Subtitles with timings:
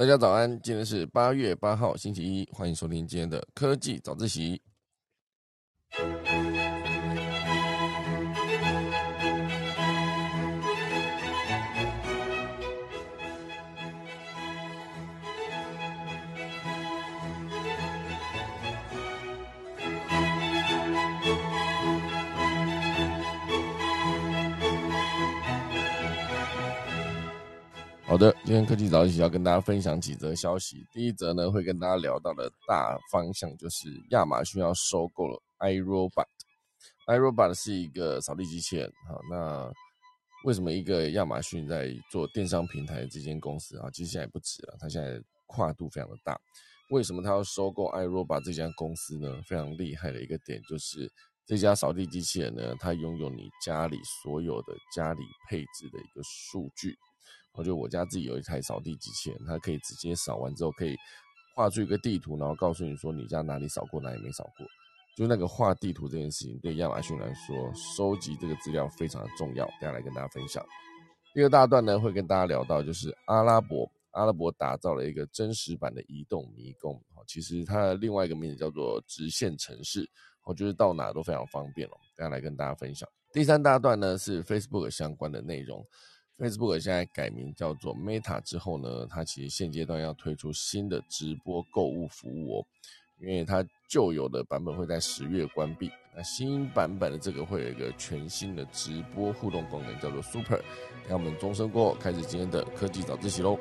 [0.00, 4.58] 大家早安，今天是八月八号，星期一，欢迎收听今天的科技早自习。
[28.10, 30.84] 好的，今天科技早起要跟大家分享几则消息。
[30.92, 36.26] 第一则呢，会跟大家聊到的大方向就是亚马逊要收购了 iRobot。
[37.06, 38.92] iRobot 是一个扫地机器人。
[39.08, 39.72] 好，那
[40.42, 46.36] 为什么一个亚马逊在做电商平台这间公司啊，其实现在也不止了，它现在跨度非常的大。
[46.90, 49.40] 为什么它要收购 iRobot 这家公司呢？
[49.46, 51.08] 非常厉害的一个点就是
[51.46, 56.92] 这家扫地机器人呢，它拥有你家里所有的家里配置的一个数据。
[57.52, 60.96] 我就我家自己有一台扫地机器人，它可以直接扫完之后，可以
[61.54, 64.66] 画出一个地图，然后告诉你说你家哪里扫过，哪里没扫过。
[65.16, 69.66] 就那个画地图这件事情，对亚马逊来说，收集这个资料非常的重要。
[69.80, 70.64] 等下来跟大家分享。
[71.34, 76.98] 第二大段呢，会跟大家聊到，就是阿拉伯，阿拉伯打造了一个真实版的移动迷宫。
[77.26, 80.08] 其实它的另外一个名字叫做直线城市，
[80.44, 81.92] 我觉得到哪都非常方便哦。
[82.16, 83.06] 等下来跟大家分享。
[83.32, 85.84] 第三大段呢，是 Facebook 相关的内容。
[86.40, 92.66] Facebook 现在改名叫做 Meta 之后呢，它其实现阶段要推出新的直播购物服务哦，
[93.18, 100.62] 因为它旧有的版本会在十月关闭，那新版本的这个会有一个全新的直播互动功能，叫做 Super。
[101.06, 103.58] 让我们钟声过后，开始今天的科技早自习喽。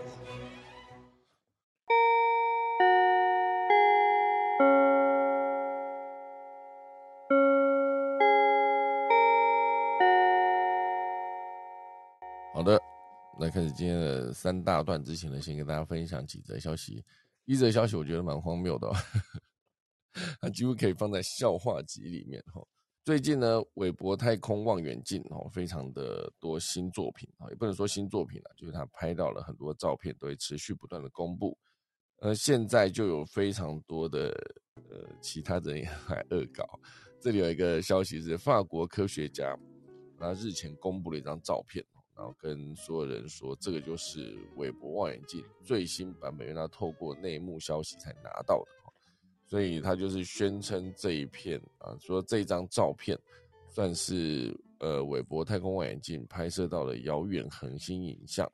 [13.49, 17.03] 开始今天的三大段之前呢，先跟大家分享几则消息。
[17.45, 18.87] 一则消息我觉得蛮荒谬的，
[20.39, 22.61] 它几乎可以放在笑话集里面哈。
[23.03, 31.57] 最近呢，韦伯太空望远镜哦，非常的多新作品啊，也不能说新作品了，就是他拍到了很多照片，都会持续不断的公布。
[32.17, 34.29] 呃，现在就有非常多的
[34.75, 36.79] 呃其他人也来恶搞。
[37.19, 39.57] 这里有一个消息是，法国科学家
[40.19, 41.83] 他日前公布了一张照片。
[42.19, 48.91] 然后跟所有人说，这个就是韦伯望远镜最新版本，因为他透过内幕消息才拿到的，
[49.45, 53.17] 所以他就是宣称这一片啊，说这张照片
[53.69, 58.45] 算是呃韦伯太空望远镜拍摄到了遥远恒星影像，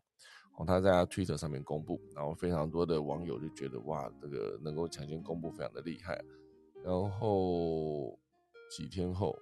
[0.57, 6.23] 哦，他在他推特上面公布，然后非常多的网友就觉得哇，这个能够抢先公布非常的厉害，
[6.83, 8.15] 然后
[8.69, 9.35] 几天后，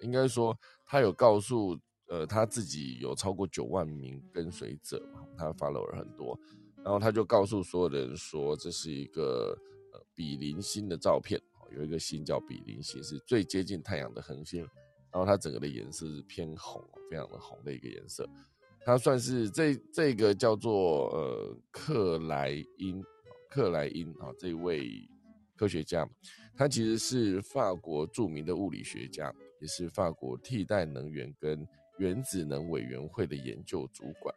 [0.00, 1.76] 应该说他有告诉。
[2.08, 6.38] 呃，他自己有超过九万名跟随者嘛，他 follow 了很多，
[6.76, 9.58] 然后他就告诉所有人说，这是一个
[9.92, 11.40] 呃比邻星的照片，
[11.74, 14.60] 有一个星叫比邻星，是最接近太阳的恒星，
[15.10, 18.28] 然后它整个的颜色是偏红，非常的红的一个颜色，
[18.84, 23.02] 它算是这这个叫做呃克莱因，
[23.48, 25.08] 克莱因啊这位
[25.56, 26.06] 科学家，
[26.56, 29.34] 他其实是法国著名的物理学家，
[29.66, 31.66] 是法国替代能源跟
[31.98, 34.34] 原子能委员会的研究主管，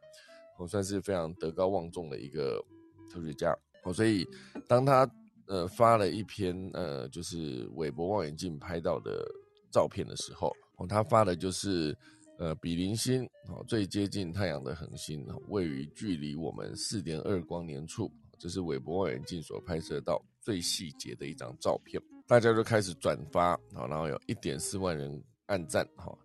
[0.59, 2.63] 我算是非常德高望重的一个
[3.11, 3.93] 科学家哦。
[3.93, 4.27] 所以
[4.67, 5.09] 当他
[5.47, 9.25] 呃发了一篇呃就是韦伯望远镜拍到的
[9.71, 11.97] 照片的时候，哦，他发的就是
[12.37, 22.01] 呃比邻星哦最接近太阳的恒星，位于距离我们四点二光年处，这是韦伯望远镜所拍摄到最细节的一张照片。
[22.27, 26.15] 大家就开始转发，好，然后有一点四万人按赞，哈。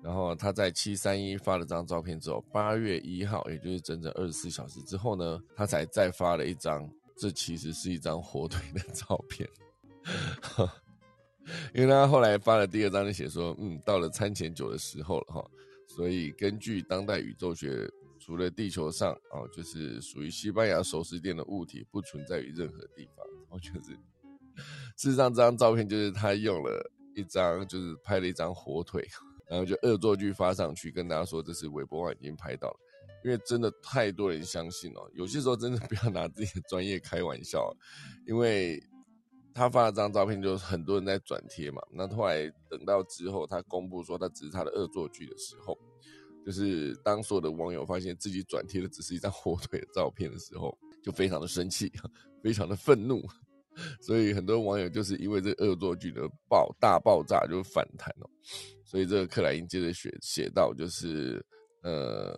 [0.00, 9.48] 然后他在七三一发了张照片之后，八月一号，也就是整整二十四小时之后呢，他才再发了一张，这其实是一张火腿的照片，
[11.74, 15.44] 因为他后来发了第二张就写说，嗯，到了餐前酒的时候了哈，
[15.88, 17.90] 所以根据当代宇宙学，
[18.20, 23.80] 除了地球上哦，就是属于西班牙熟食店的物体不存在于任何地方，我觉得
[24.98, 29.02] 事实上这张照片就是他用了一张，就是拍了一张火腿。
[29.50, 32.76] 然后就恶作剧发上去，跟大家说这是韦伯望远镜拍到了，
[33.24, 35.10] 因为真的太多人相信了。
[35.14, 37.74] 有些时候真的不要拿自己的专业开玩笑，
[38.26, 38.78] 因为
[39.54, 41.80] 他发了张照片，就是很多人在转贴嘛。
[41.90, 45.74] 那后来等到之后，他公布说他只是他的恶作剧的时候，
[46.44, 51.90] 就是当所有的网友发现自己转贴的只是一张火腿的照片的时候，就非常的生气，
[52.42, 53.26] 非常的愤怒。
[54.00, 58.28] 所以很多网友就是因为这恶作剧的爆大爆炸就反弹哦。
[58.84, 61.44] 所以这个克莱因接着写写到，就是
[61.82, 62.34] 呃，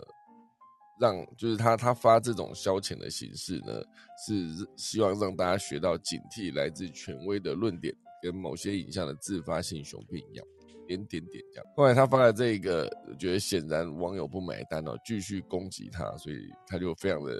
[1.01, 3.83] 让就是他他发这种消遣的形式呢，
[4.27, 10.47] 是希望让大家学到警惕来自权威的论点，跟某些影像的自发性雄辩一样，
[10.89, 11.67] 点点点这样。
[11.77, 17.33] 后来他发了这个，觉得显然网友不买单哦，继续攻击他，所以他就非常的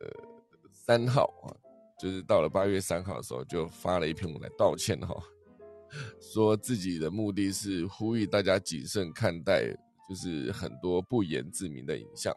[0.00, 0.10] 呃
[0.72, 1.54] 三号啊，
[1.98, 5.14] 就是到了八月三号的时候，就发了一篇文来道歉哈，
[6.20, 9.66] 说自己的目的是呼吁大家谨慎看待，
[10.08, 12.34] 就是很多不言自明的影像。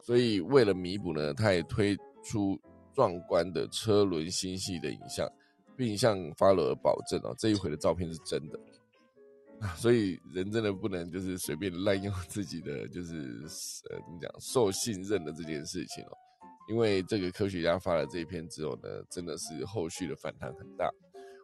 [0.00, 2.60] 所以为了弥补呢，他也推出
[2.94, 5.28] 壮观的车轮星系的影像，
[5.76, 8.60] 并向发罗尔保证哦，这一回的照片是真的。
[9.76, 13.14] 所以人真的不能就是随便滥用自己的就是
[13.88, 16.12] 呃怎么讲受信任的这件事情哦，
[16.68, 20.90] 因为这个科学家发了这一篇之后呢，真的是后续的反弹很大。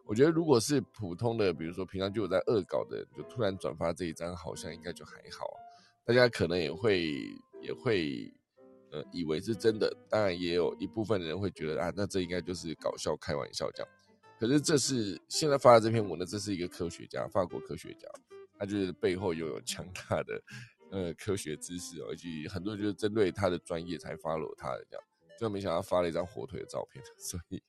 [0.05, 5.47] 我觉得如果是普通的，比如说平常就有在恶搞的，就突然转发这一张，好像应该就还好，
[6.05, 7.13] 大家可能也会
[7.61, 8.33] 也会。
[8.93, 13.89] 呃，以为是真的，当然也有一部分人会觉得啊，那这应该就是搞笑、开玩笑这样。
[14.37, 18.05] 可是这是现在发的这篇文呢，这是一个科学家，法国科学家，
[18.59, 20.43] 他就是背后拥有强大的
[20.91, 25.05] 呃科学知识，而且很多人就是针对他的专业才发了他的这样。
[25.41, 27.61] 就没想到发了一张火腿的照片， 所以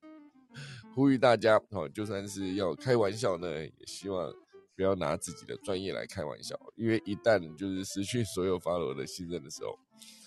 [0.94, 4.30] 呼吁大家哦，就算是要开玩笑呢，也希望
[4.76, 9.74] 不要拿自己的专业来开玩笑，因为一旦就是失去所有发罗的信任的时候。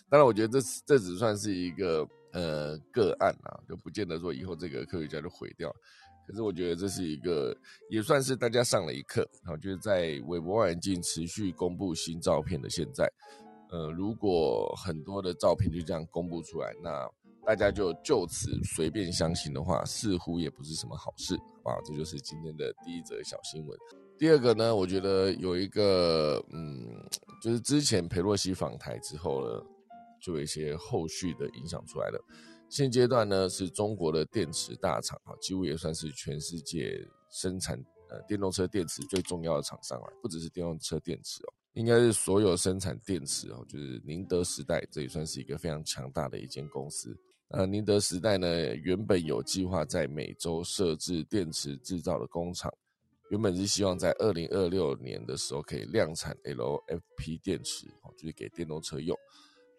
[0.10, 5.72] 当然，我觉得这这只算是一个呃个案啊，就不见得说以后这个科学家就毁掉。
[6.28, 7.56] 可是我觉得这是一个
[7.90, 13.08] 也算是大家上了一课啊，就是在韦伯望远镜持续公布新照片的现在，
[13.70, 17.08] 呃，如果很多的照片就这样公布出来，那
[17.46, 21.78] 大家就就此随便相信的话，似乎也不是什么好事啊。
[21.86, 23.78] 这就是今天的第一则小新闻。
[24.18, 26.88] 第二个呢，我觉得有一个嗯，
[27.42, 29.64] 就是之前佩洛西访台之后呢。
[30.22, 32.20] 就有一些后续的影响出来了。
[32.68, 37.00] 现阶段呢，是中国的电池大厂啊，几乎也算是全世界
[37.30, 37.78] 生产
[38.10, 40.08] 呃电动车电池最重要的厂商了。
[40.24, 47.16] 不只是电动车电池哦，应该是所有生产电池哦，就是宁德时代，这也算是一个非常强大的一间公司。
[47.50, 52.74] 呃，宁德时代呢，原本有计划在美洲设置电池制造的工厂，
[53.30, 59.16] 原本是希望在二零二六年的时候可以量产 LFP 电池哦，就是给电动车用。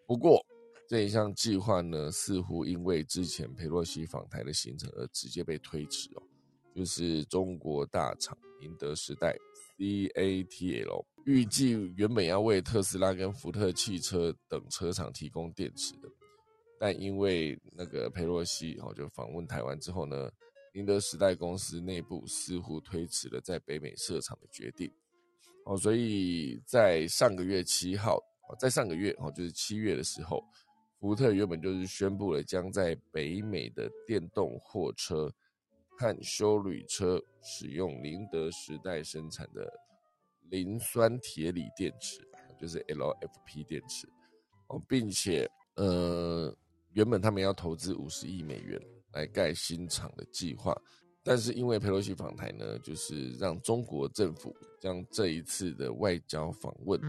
[0.05, 0.43] 不过
[0.87, 6.23] 这一项计划呢，似乎因为之前佩洛西访台的行程而直接被推迟哦。
[6.73, 9.35] 就是中国大厂宁德时代
[9.79, 16.07] （CATL） 预计原本要为特斯拉跟福特汽车等车厂提供电池的，
[16.79, 20.29] 但因为那个佩洛西哦就访问台湾之后呢，
[20.73, 24.91] 宁德时代公司内部似乎推迟了在北美设厂的决定
[25.65, 28.17] 哦，所以在上个月七号。
[28.57, 30.41] 在上个月哦，就是七月的时候，
[31.01, 35.29] 福特原本就是宣布了将在北美的电动货车
[35.89, 39.69] 和修旅车使用宁德时代生产的
[40.49, 42.25] 磷酸铁锂电池，
[42.57, 44.07] 就是 LFP 电池
[44.67, 45.45] 哦，并且
[45.75, 46.55] 呃，
[46.97, 48.81] 原本他们要投资五十亿美元
[49.13, 50.75] 来盖新厂的计划，
[51.23, 54.51] 但是因为佩洛西访台呢，就是让中国政府
[54.81, 56.99] 将这一次的外交访问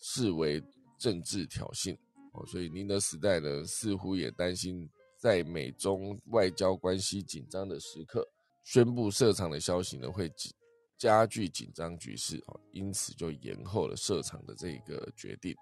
[0.00, 0.60] 视为。
[0.96, 1.92] 政治挑衅
[2.32, 4.88] 哦，所以宁德时代呢似乎也担心，
[5.18, 8.26] 在美中外交关系紧张的时刻，
[8.62, 10.32] 宣布设厂的消息呢会
[10.96, 15.54] 加剧紧张局势哦，因此就延后了设厂的这个决定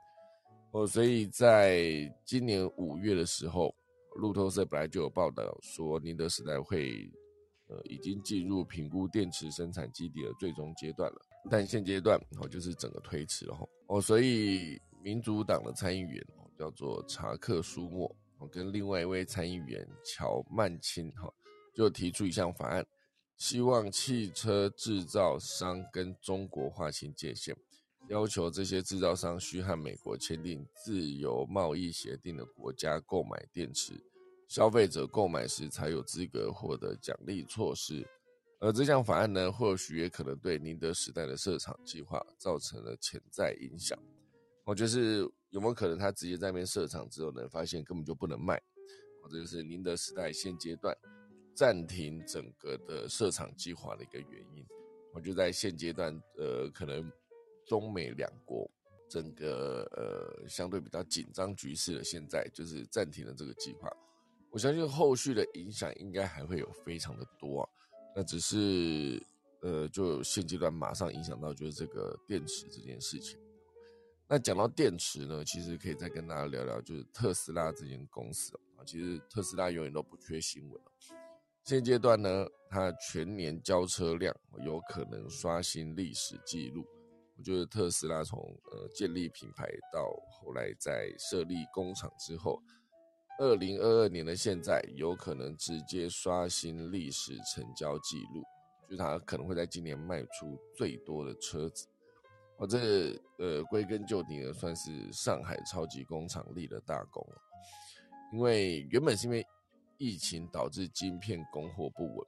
[0.72, 0.86] 哦。
[0.86, 1.90] 所以在
[2.24, 3.74] 今年五月的时候，
[4.16, 7.10] 路透社本来就有报道说，宁德时代会
[7.68, 13.56] 呃已经进入评估电池生产基地的最终阶段了，但现阶段哦就是整个推迟了
[13.88, 14.80] 哦，所以。
[15.04, 18.06] 民主党的参议员哦叫做查克舒默
[18.38, 21.28] 哦，跟另外一位参议员乔曼钦哈，
[21.74, 22.86] 就提出一项法案，
[23.36, 27.52] 希望汽车制造商跟中国划清界限，
[28.08, 33.94] 要求这些制造商需和美国签订自由贸易协定的国家购买电池，
[34.48, 38.06] 消费者购买时才有资格获得奖励措施。
[38.60, 43.98] 而这项法案呢，或许也可能对宁德时代的设厂计划造成了潜在影响。
[44.64, 48.60] 我就是有没有可能他直接在那边设厂之后呢，发现根本就不能卖，
[49.20, 50.96] 或者就是宁德时代现阶段
[51.54, 54.64] 暂停整个的设厂计划的一个原因。
[55.12, 57.10] 我就在现阶段，呃，可能
[57.66, 58.70] 中美两国
[59.08, 63.90] 整个呃相对比较紧张局势的现在，就是暂停了这个计划。
[64.50, 67.68] 我相信后续的影响应该还会有非常的多。
[68.14, 69.22] 那只是
[69.62, 73.38] 呃，就现阶段马上影响到就是这个电池这件事情。
[74.28, 78.84] 那讲到电池呢，其实可以再跟大家聊聊，就是特斯拉这间公司啊。
[78.84, 80.80] 其实特斯拉永远都不缺新闻
[81.64, 86.84] 现阶段呢，它全年交车量有可能刷新历史记录。
[87.42, 88.38] 我觉得特斯拉从
[88.70, 92.62] 呃建立品牌到后来在设立工厂之后，
[93.40, 98.44] 二零二二年的现在有可能直接刷新历史成交记录，
[98.88, 101.88] 就是它可能会在今年卖出最多的车子。
[102.56, 107.26] 我这呃归根究底呢，算是上海超级工厂立了大功
[108.32, 109.44] 因为原本是因为。
[109.98, 112.26] 疫情导致晶片供货不稳，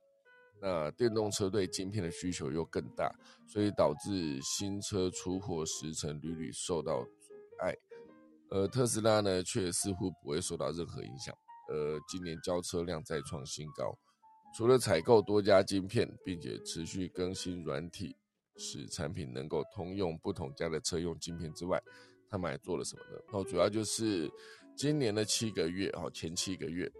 [0.61, 3.13] 那电动车对晶片的需求又更大，
[3.47, 7.75] 所以导致新车出货时程屡屡受到阻碍。
[8.51, 11.35] 而特斯拉呢，却似乎不会受到任何影响。
[11.69, 13.99] 呃，今年交车量再创新高，
[14.57, 18.17] 除了采购多家晶片，并且持续更新软体，
[18.57, 21.83] 使产品能够通用不同家的车用晶片之外，
[22.31, 23.23] 他们还做了什么呢？
[23.33, 24.31] 哦，主要就是
[24.77, 26.91] 今年的七个月，哦，前七个月。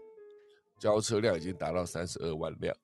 [0.77, 2.75] 交车量已经达到三十二万辆，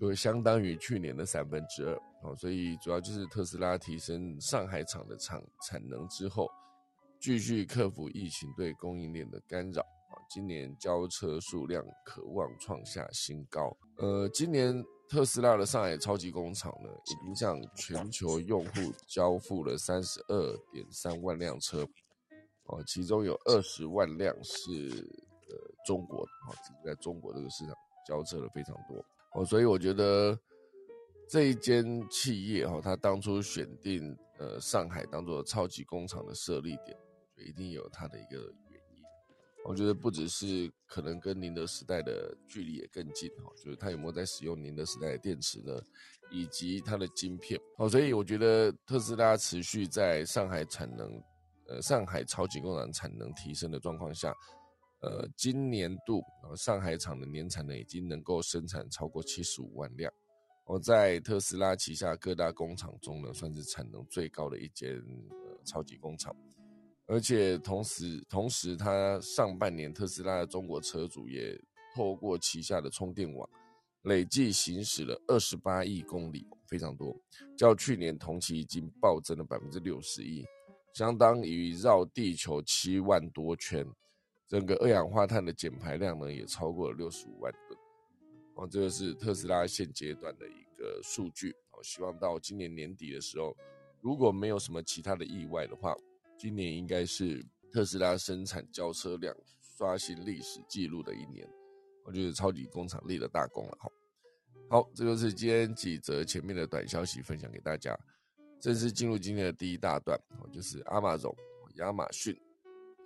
[0.00, 2.34] 就相当于去年的三分之二哦。
[2.36, 6.48] 所以主要就是特斯拉提升上海厂的产产能之后，
[7.20, 10.14] 继续克服疫情对供应链的干扰啊。
[10.30, 13.76] 今年交车数量可望创下新高。
[13.98, 21.86] 呃，今年特斯拉的上海超级工厂呢，已经向全球用户交付了三十二点三万辆车
[22.66, 25.08] 哦，其中有二十万辆是。
[25.48, 25.54] 呃，
[25.86, 26.50] 中国啊，
[26.84, 27.72] 在中国这个市场
[28.04, 28.96] 交车的非常多
[29.36, 30.38] 哦，所以我觉得
[31.28, 36.96] 这一间企业哈，它当初选定呃上海当做超级工厂的设立点，
[37.46, 38.38] 一定有它的一个
[38.70, 39.02] 原因。
[39.66, 45.78] 我觉得不只是可能跟宁德时代的距离也更近哈，就是它有没有在使用宁德时代的电池呢，
[46.30, 51.22] 以及它的晶片哦，所以我觉得特斯拉持续在上海产能，
[51.68, 54.32] 呃，上海超级工厂产能提升的状况下。
[55.06, 56.20] 呃，今年度
[56.56, 60.12] 上海厂的年产能已经能够生产超过七十五万辆，
[60.64, 64.96] 我在特斯拉旗下各大工厂中呢，算是产能最高的一间
[65.30, 66.34] 呃超级工厂，
[67.06, 71.56] 而且同时同时，它上半年特斯拉的中国车主也
[71.94, 73.48] 透过旗下的充电网，
[74.02, 77.16] 累计行驶了二十八亿公里，非常多，
[77.56, 80.44] 较去年同期已经暴增了百分之六十一，
[80.94, 83.86] 相当于绕地球七万多圈。
[84.48, 87.78] 整个二氧化碳的减排量呢，也超过了六十五万吨。
[88.54, 91.50] 哦，这个是特斯拉现阶段的一个数据。
[91.72, 93.56] 哦，希望到今年年底的时候，
[94.00, 95.94] 如果没有什么其他的意外的话，
[96.38, 101.46] 今年应该是特斯拉生产交车量刷新历史记录的一年。
[102.04, 103.76] 我觉得超级工厂立了大功了。
[103.80, 103.92] 好，
[104.70, 107.98] 好，这就是今天几则前面的短消息分享给大家。
[108.60, 111.36] 正式进入今天的第一大段，哦，就是阿马总
[111.74, 112.34] 亚马逊。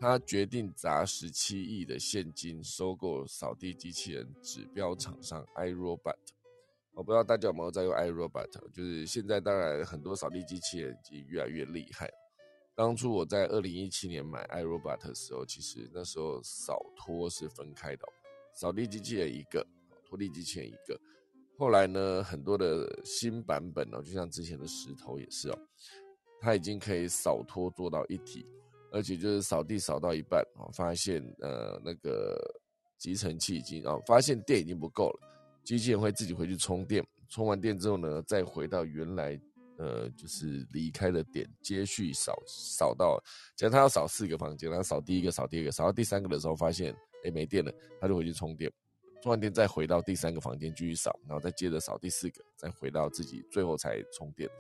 [0.01, 6.17] 他决定砸十七亿的现金收购扫地机器人指标厂商 iRobot。
[6.95, 12.11] 我不知道大家有没有在用 iRobot，就是现在当然很多扫地机器人已经越来越厉害。
[12.75, 18.09] 当初我在二零一七年买 iRobot 的时候，其实那时候扫拖是分开的，
[18.55, 19.67] 扫地机器人一个，
[20.07, 20.99] 拖地机器人一个。
[21.59, 25.59] 后来呢，很多的新版本哦，就像之前的石头也是哦，
[26.41, 28.47] 它已经可以扫拖做到一体。
[28.93, 32.39] 而且就是扫地扫到一半啊，发现呃那个
[32.99, 35.21] 集成器已经啊，发现电已经不够了，
[35.65, 39.41] 机器人会自己回去充电，充完电之后呢，再回到原来
[39.79, 43.23] 呃就是离开的点，接续扫扫到，
[43.57, 46.95] 假如他要扫四个房间，他扫第一个，扫第二个，扫到第三个的时候发现
[47.25, 48.71] 哎没电了，他就回去充电，
[49.23, 54.51] 充完电再回到第三个房间继续扫，然后再接着扫第四个，再回到自己最后才充电，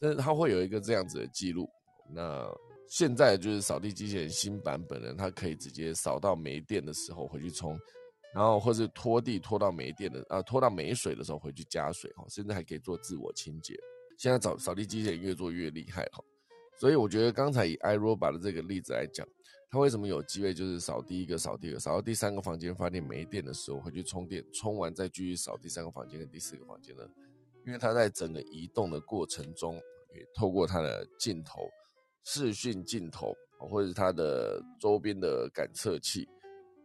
[0.00, 1.68] 但是它会有一个这样子的记录，
[2.10, 2.50] 那。
[2.88, 7.78] 现在就是扫地机器人新版本的，它可以直接扫到没电的时候回去充，
[8.34, 13.78] 然后或是拖地拖到没电的啊，拖到没水的时候回去加水哈，甚至还可以做自我清洁。
[14.16, 16.24] 现在扫扫地机器人越做越厉害哈，
[16.80, 19.26] 所以我觉得刚才以 iRobot 的这个例子来讲，
[19.70, 27.02] 它为什么有机会就是扫第一个、扫第二个、扫到第三个房间发电没电的时候回去充电，充完再继续扫第三个房间跟第四个房间呢？
[27.66, 29.78] 因为它在整个移动的过程中，
[30.10, 31.68] 可以透过它的镜头。
[32.30, 36.28] 视讯镜头或者是它的周边的感测器，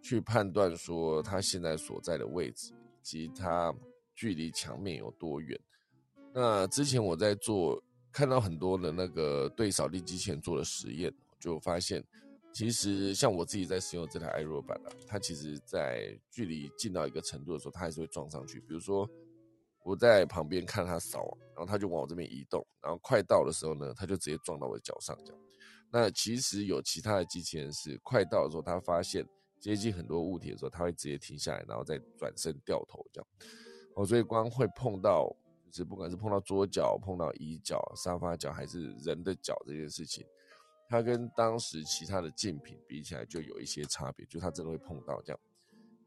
[0.01, 3.75] 去判断说它现在所在的位置以及它
[4.15, 5.59] 距离墙面有多远。
[6.33, 12.01] 那之前我在做，看到很多的那个对扫地机器人做的实验，就发现
[12.53, 18.61] 其实像我自己在使用这台 i r o b 啊，它其实在距离近到一个程度的时候，它还是会撞上去。
[18.61, 19.05] 比如说。
[19.83, 25.41] 我在旁边看他扫，然后他就往我这边移动，然后快到的时候呢，他就直接撞到我的脚上，这样。
[25.91, 29.23] 那其实有其他的机器人是快到的时候，它发现
[29.59, 33.27] 接近很多物体的时候，它会直接停下来，然后再转身掉头这样。
[33.95, 35.29] 哦，所以光会碰到，
[35.69, 40.25] 就是不管是碰到桌角、碰到椅角、沙发角，还是人的脚这件事情，
[40.89, 45.39] 它跟当时其他的竞品比起来，就有一些差别，就它真的会碰到这样。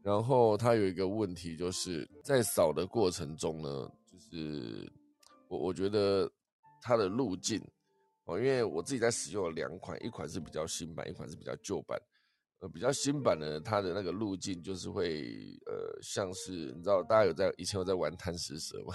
[0.06, 4.88] 然后它有一个问题，就是在扫的过程中呢，就是
[5.48, 6.30] 我我觉得
[6.80, 7.60] 它的路径。
[8.26, 12.00] 哦，因为我自己在使用了两款，一款是比较新版，一款是比较旧版。
[12.60, 18.94] 呃，比较新版的，它的那个路径就是会，呃，像是你知道，大家有在以前有在玩贪食蛇吗？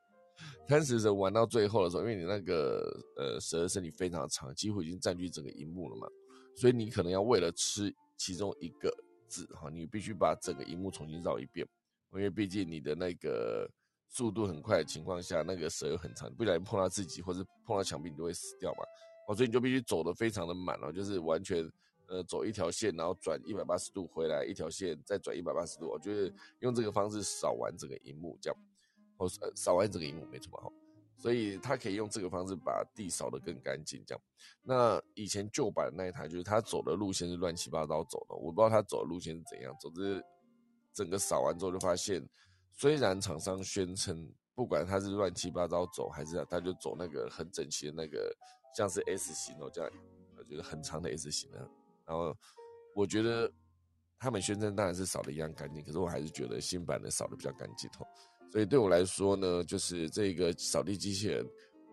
[0.66, 6.08] 贪食蛇玩到最后的时候，因为你那个呃蛇的身体非常长，几乎已经占据整个荧幕了嘛，
[6.56, 8.90] 所以你可能要为了吃其中一个
[9.28, 11.66] 字哈，你必须把整个荧幕重新绕一遍，
[12.12, 13.70] 因为毕竟你的那个。
[14.10, 18.78] 速度很快的情况下，那个蛇又很长，不小心碰到自己或者碰到墙壁，你就会死掉嘛。
[19.28, 21.70] 哦，所以你就必须走的非常的满哦，就是完全
[22.06, 25.88] 呃走一条线，然后转一百八十度回来一条线，再转一百八十度。
[25.90, 28.58] 我觉得用这个方式扫完整个荧幕，这样
[29.18, 30.72] 哦扫完整个荧幕没错嘛哈。
[31.18, 34.22] 所以它可以用这个方式把地扫得更干净，这样。
[34.62, 39.76] 那以前旧版的那一台就是它走的路线是乱七八糟走的，我不知道它走的路线是怎样。
[39.80, 40.24] 总之，
[40.94, 42.26] 整个扫完之后就发现。
[42.80, 48.32] 虽然厂商宣称，不管他是乱七八糟走，还是他就走那个很整齐的那个，
[48.72, 49.90] 像是 S 型哦，这样，
[50.36, 51.58] 我觉得很长的 S 型的。
[52.06, 52.32] 然后
[52.94, 53.52] 我觉得
[54.16, 58.06] 他们宣称当然是扫的一样干净，可是我还是觉得新版的扫的比较干净哦。
[58.50, 61.46] 所以对我来说呢，就是这个扫地机器人，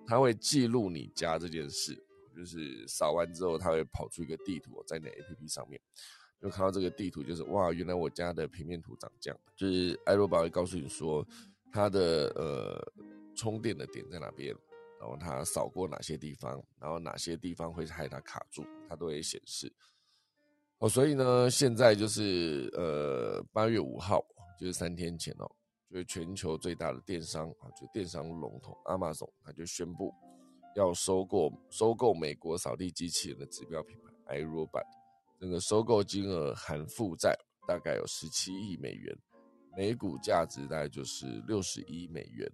[0.07, 1.95] 它会记录你家这件事，
[2.35, 5.79] 就是扫完之后，它会跑出一个地图在那 APP 上面。
[6.41, 9.39] 就看到这个地图，就是哇，原来我家的平面图长这样。
[9.55, 11.25] 就是艾罗宝会告诉你说，
[11.71, 12.93] 它的呃
[13.35, 14.55] 充电的点在哪边，
[14.99, 19.71] 然后它扫过哪些地方，然后哪些地方会害它卡住，它都会显示。
[20.77, 24.23] 哦，所以呢，现在就是呃八月五号，
[24.59, 25.49] 就是三天前哦，
[25.89, 30.13] 就是全球最大的电商啊，就电商龙头亚马逊，它就宣布
[30.75, 33.95] 要收购收购美国扫地机器人的指标品
[34.25, 34.85] 牌 iRobot，。
[35.39, 39.15] 整个收购金额含负债大概有十七亿美元，
[39.77, 42.51] 每股价值大概就是六十亿美元。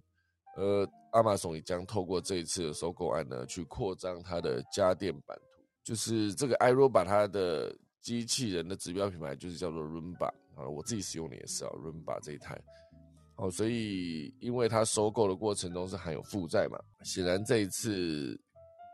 [0.56, 5.62] 而亚马逊也将透过这一次的收购案呢，去扩张它的家电版图。
[5.82, 12.60] 就是这个 iRobot 它的机器人的指标品牌就是叫做 Roomba 啊，我自己使用的也是啊，Roomba 这一台。
[13.42, 18.40] 哦，所以因为它收购的过程中是含有负债嘛，显然这一次。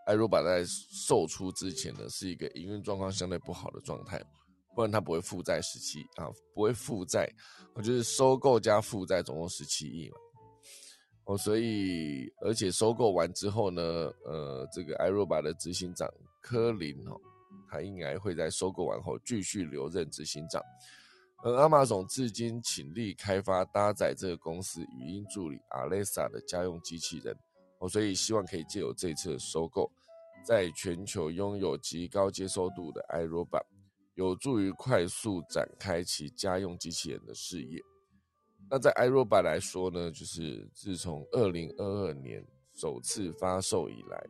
[0.07, 4.19] 艾若巴在售出之前呢，是一个营运状况相对不好的状态，
[4.75, 7.31] 不然它不会负债十七啊，不会负债，
[7.75, 10.17] 我就是收购加负债总共十七亿嘛，
[11.27, 13.83] 哦，所以而且收购完之后呢，
[14.25, 17.15] 呃，这个艾若巴的执行长科林哦，
[17.71, 20.63] 他应该会在收购完后继续留任执行长，
[21.43, 27.37] 而阿玛总至今倾力开发搭载这个公司语音助理 Alexa 的家用机器人。
[27.79, 29.89] 哦，所以希望可以借由这次收购，
[30.45, 33.63] 在全球拥有极高接受度的 iRobot，
[34.17, 37.81] 有助于快速展开其家用机器人的事业。
[38.69, 44.27] 那在 iRobot 来说呢，就是自从二零二二年首次发售以来，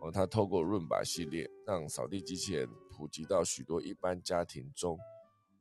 [0.00, 4.98] 哦，它透过润把系列让扫地机器人普及到许多一般家庭中。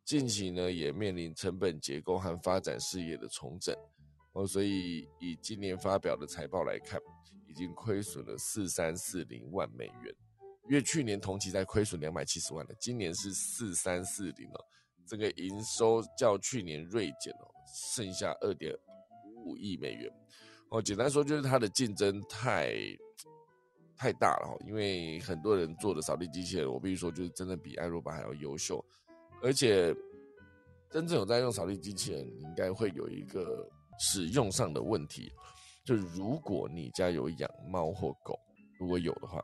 [0.06, 3.76] 近期呢，也面临成本结构和发展事业的重整。
[4.34, 7.00] 哦，所以以今年发表的财报来看，
[7.48, 10.16] 已经亏损了四三四零万美元，
[10.68, 14.66] 因为去年同期在亏损两百七十万的，今年是四三四零哦，
[15.08, 17.50] 这个营收较去年锐减哦，
[17.92, 18.72] 剩下二点
[19.24, 20.12] 五五亿美元。
[20.70, 22.72] 哦，简单说就是它的竞争太
[23.98, 28.86] 太大了哈，因为很多人做的扫地机器人，我必须说就是真的比艾罗巴还要优秀，
[29.42, 29.96] 而且
[30.90, 33.70] 真正有在用扫地机器人，应该会有一个。
[34.02, 35.30] 使用上的问题，
[35.84, 38.40] 就如果你家有养猫或狗，
[38.80, 39.44] 如果有的话，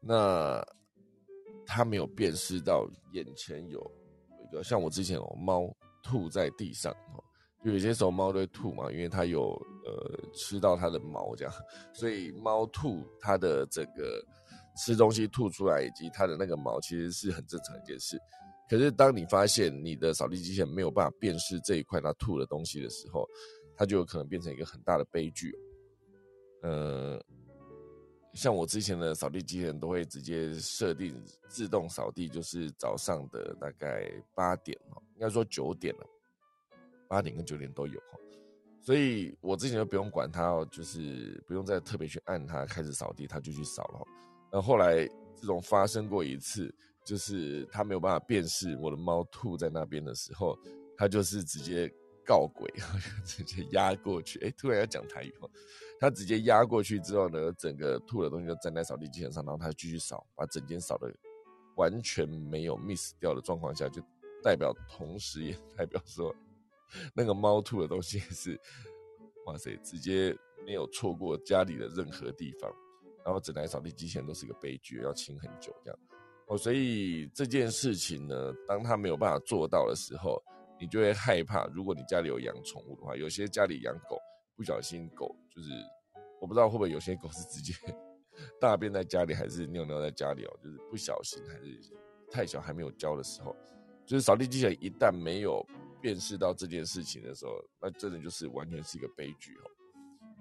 [0.00, 0.66] 那
[1.66, 3.78] 它没有辨识到眼前有
[4.42, 5.70] 一个像我之前有猫
[6.02, 6.96] 吐在地上，
[7.62, 9.50] 就有些时候猫都会吐嘛，因为它有
[9.84, 11.52] 呃吃到它的毛这样，
[11.92, 14.24] 所以猫吐它的整个
[14.78, 18.18] 吃东西吐出来以及它的那个毛其实是很正常一件事。
[18.68, 23.28] 可是当你发现你的扫地机器人没有办法辨识这一块它吐的东西的时候，
[23.76, 25.54] 它就有可能变成一个很大的悲剧，
[26.62, 27.20] 呃，
[28.32, 31.14] 像我之前的扫地机器人都会直接设定
[31.48, 36.06] 自动扫地，就是早上的大概八点哦，应该说九点了，
[37.06, 38.00] 八点跟九点都有，
[38.80, 44.00] 所以我之前就不用管它，就是不用再特别去按它开始扫地，它就去扫了。
[44.50, 46.74] 那后来自从发生过一次，
[47.04, 50.58] 就是他没有办法辨识我的猫吐在那边的时候，
[50.96, 51.92] 他就是直接
[52.24, 52.72] 告鬼，
[53.24, 54.38] 直接压过去。
[54.40, 55.50] 哎，突然要讲台语哦，
[56.00, 61.12] 他直接压过去之后呢，整个吐的东西就站在扫地机器人上，然后他继续扫，把整间扫的
[61.76, 64.02] 完全没有 miss 掉的状况下，就
[64.42, 66.34] 代表同时也代表说，
[67.14, 68.58] 那个猫吐的东西是，
[69.46, 72.72] 哇塞，直接没有错过家里的任何地方。
[73.24, 75.98] 然后整台扫地机器人都是一个悲剧，要清很久这样
[76.46, 80.42] 哦，所以这件事情呢，当他没有办法做到的时候，
[80.78, 81.66] 你就会害怕。
[81.68, 84.18] 如果你家里有养宠物的话，有些家里养狗，
[84.54, 85.70] 不小心狗就是，
[86.40, 87.72] 我不知道会不会有些狗是直接
[88.60, 91.78] 大便在家里，还是尿尿在家里哦，就是不小心还是
[92.30, 93.56] 太小还没有教的时候，
[94.04, 95.64] 就是扫地机器人一旦没有
[96.02, 99.70] 辨识到这件事情的时候，那真的就是完全是一个悲剧哦。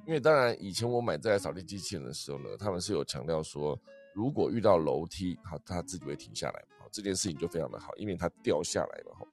[0.06, 3.80] 因为当然，以前我买这台扫地机器人的时候呢，他们是有强调说，
[4.14, 9.28] 如果遇到楼梯，好，它自己会停下来，好，这件事情就非常的好，因为它掉下来嘛，哈，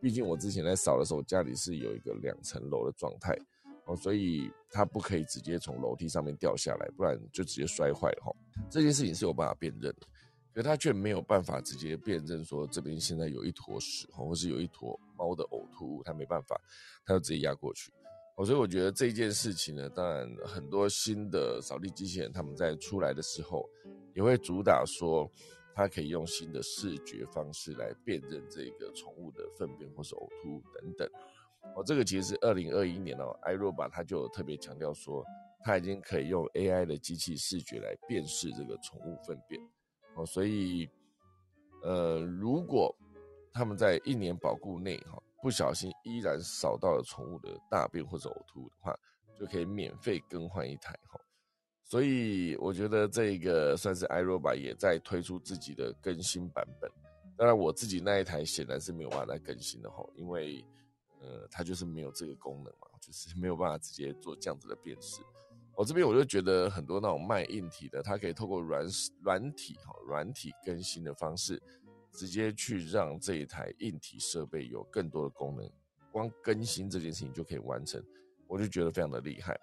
[0.00, 3.36] 毕竟我之前在扫的时候，家里是有一个两层楼的状态，
[3.86, 8.32] 哦，所以它不可以直接从楼梯上面掉下来，不然就直接摔坏了，哈，
[8.68, 10.06] 这件事情是有办法辨认的，
[10.52, 16.60] 可它却没有办法直接辨认说这边现在有一坨屎，或是有一坨猫的呕吐物，它没办法，
[17.04, 17.92] 它就直接压过去。
[18.36, 23.64] 哦，所以我觉得这件事情呢，当然很多新的扫地机器人他们在出来的时候，
[24.14, 25.30] 也会主打说，
[25.74, 31.08] 它可以用新的视觉方式来辨认这个宠物的粪便或是呕吐等等。
[31.76, 35.24] 哦，这个其实是二零二一年哦，iRobot 它就特别强调说，
[35.64, 39.60] 它已经可以用 AI 的机器视觉来辨识这个宠物粪便。
[40.14, 40.88] 哦，所以，
[41.82, 42.94] 呃，如果
[43.52, 45.22] 他们在一年保固内，哈。
[45.42, 48.98] 不小心依然扫到了宠物的大便或者呕吐的话，
[49.38, 51.20] 就可以免费更换一台哈。
[51.94, 56.90] 所以我觉得这个算是 iRobot 也在推出自己的更新版本。
[57.36, 60.64] 当然我自己那一台显然是没有办法再更新的哈，因为
[61.20, 65.22] 呃它就是没有这个功能嘛，就是没有办法直接做这样子的辨识。
[65.76, 68.84] 我这边我就觉得很多那种卖硬体的，它可以透过软
[69.22, 71.62] 软体哈软体更新的方式。
[72.10, 75.70] 直接去让这一台硬体设备有更多的功能，
[76.10, 78.02] 光更新这件事情就可以完成，
[78.48, 79.56] 我就觉得非常的厉害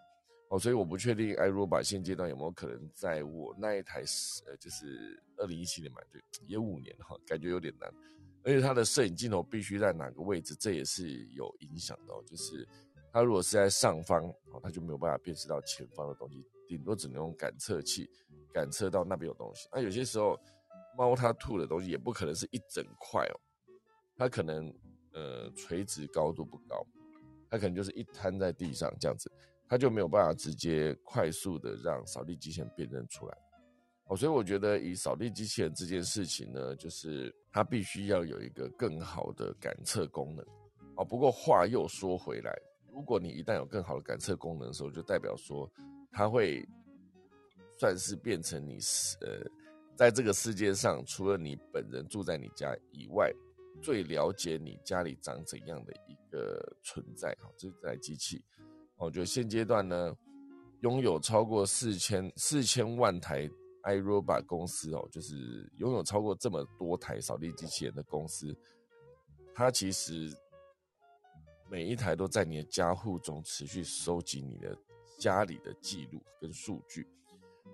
[0.52, 0.60] 哦。
[0.60, 4.04] 所以我不确定 iRobot 现阶段有没有可能在我那一台
[4.46, 7.92] 呃，就是二零一七年买对，也五年哈，感觉有点难。
[8.44, 12.14] 而且它的摄影镜头必须在哪个位置，这也是有影响的。
[12.26, 12.68] 就是
[13.12, 18.08] 它如果是在上方哦，它就没有办法辨识到前方的东西，顶多只能用感测器
[18.54, 19.68] 感测到那边有东西。
[19.74, 20.40] 那有些时候。
[20.98, 23.40] 猫它吐的东西也不可能是一整块哦，
[24.18, 24.72] 它可能
[25.14, 26.86] 呃垂直高度不高，
[27.50, 29.32] 它可能就是一摊在地上这样子，
[29.72, 33.38] 它就没有办法直接快速的让扫地机器人辨认出来
[34.08, 40.46] 哦，所以我觉得以扫地机器人这件事情呢，就是它必须要有一个更好的感测功能
[40.98, 41.06] 哦。
[41.06, 42.54] 不过话又说回来，
[42.92, 45.72] 如果你一旦有更好的感测功能的时候，就代表说
[46.12, 46.68] 它会
[47.80, 48.78] 算是变成你
[49.22, 49.50] 呃。
[49.96, 53.32] 在这个世界上，除了你本人住在你家以外，
[53.82, 58.44] 最了解你家里长怎样的一个存在，哈，这台机器，
[59.06, 60.16] 我觉得现阶段呢，
[60.82, 63.50] 拥有超过四千四千万台
[63.84, 68.56] iRobot 公司哦，就是拥有超过这么多台扫地机器人的公司，
[69.54, 70.32] 它其实
[71.70, 74.78] 每一台都在你的家户中持续收集你的
[75.20, 77.08] 家里的记录跟数据，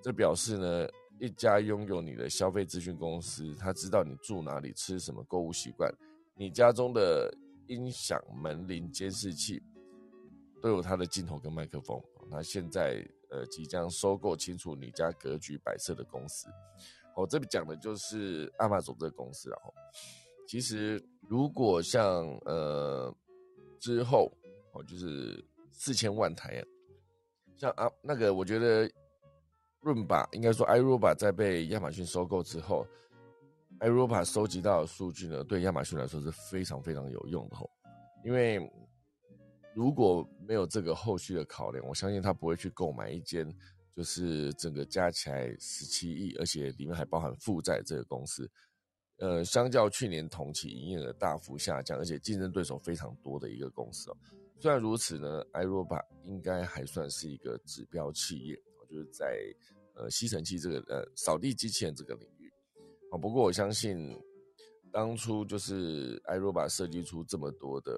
[0.01, 0.87] 这表示呢。
[1.19, 5.91] 一家拥有你的消费资讯公司，他知道你住哪里、吃什么、购物习惯，
[6.35, 7.35] 你家中的
[7.65, 9.59] 音响、门铃监视器
[10.61, 12.01] 都有它的镜头跟麦克风。
[12.29, 16.47] 那现在呃，即将收购清楚你家格局摆设的公司，
[17.15, 19.49] 我这边讲的就是阿玛总这个公司。
[19.49, 19.73] 然后，
[20.47, 23.13] 其实如果像呃
[23.79, 24.31] 之后
[24.73, 26.63] 哦，就是四千万台，
[27.55, 28.89] 像啊那个，我觉得。
[29.81, 32.85] 润吧，应该说 iRobot 在被亚马逊收购之后
[33.79, 37.69] ，iRobot 收集到的数据呢，对亚马逊来说是非常非常有用的吼。
[38.25, 38.59] 因为
[39.77, 43.47] 如果没有这个后续的考量，我相信他不会去购买一间
[43.95, 48.49] 就是整个加起来十七亿，而且里面还包含负债这个公司。
[49.19, 54.17] 呃，相较去年同期营业额大幅下降，而且竞争对手非常多的一个公司哦。
[54.59, 58.59] 虽然如此呢，iRobot 应该还算是一个指标企业。
[58.89, 59.37] 就是在
[59.93, 62.51] 呃吸尘器这个呃扫地机器人这个领域
[63.11, 64.17] 啊，不过我相信
[64.91, 67.91] 当初就是 iRobot 设计出这么多的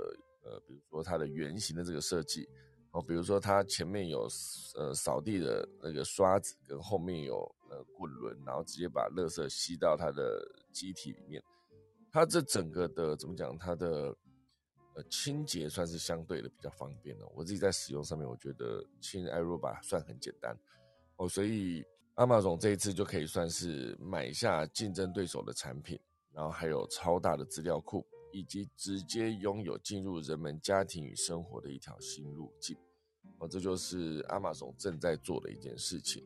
[0.44, 2.48] 呃，比如说它的圆形的这个设计
[2.92, 4.28] 哦，比如说它前面有
[4.76, 7.36] 呃扫地的那个刷子，跟后面有
[7.70, 11.44] 呃滚轮，然后直接把垃圾吸到它的机体里面。
[12.12, 13.56] 它这整个的怎么讲？
[13.58, 14.16] 它的
[14.96, 17.28] 呃清洁算是相对的比较方便了。
[17.36, 20.58] 我自己在使用上面，我觉得清 iRobot 算很简单
[21.18, 26.00] 哦，所以阿玛总这一次就可以算是买下竞争对手的产品，
[26.34, 28.04] 然后还有超大的资料库。
[28.32, 32.78] 以及直接拥有进入人们家庭与生活的一条新路径，
[33.40, 36.24] 哦，这就是亚马逊正在做的一件事情。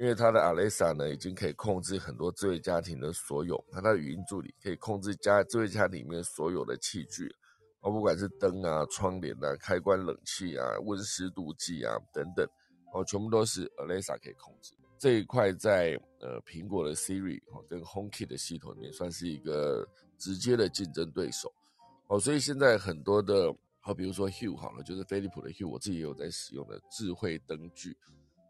[0.00, 7.32] 因为它的 Alexa 呢，已经可以控制很多智慧家庭的所有，它的语音助理可以控制家智慧家里面所有的器具，
[7.80, 12.44] 哦，不管是灯啊、窗帘啊、开关冷气啊、温湿度计啊等等，
[12.92, 14.74] 哦，全部都是 Alexa 可以控制。
[14.98, 19.86] 这一块在呃苹果的 Siri 哦跟 HomeKit 的系统里面算是一个。
[20.24, 21.52] 直接的竞争对手，
[22.06, 27.94] 哦，所以现在很多的，好，比如说 Hue 好了，就是飞利浦的 Hue，我自己也有在使用的智慧灯具。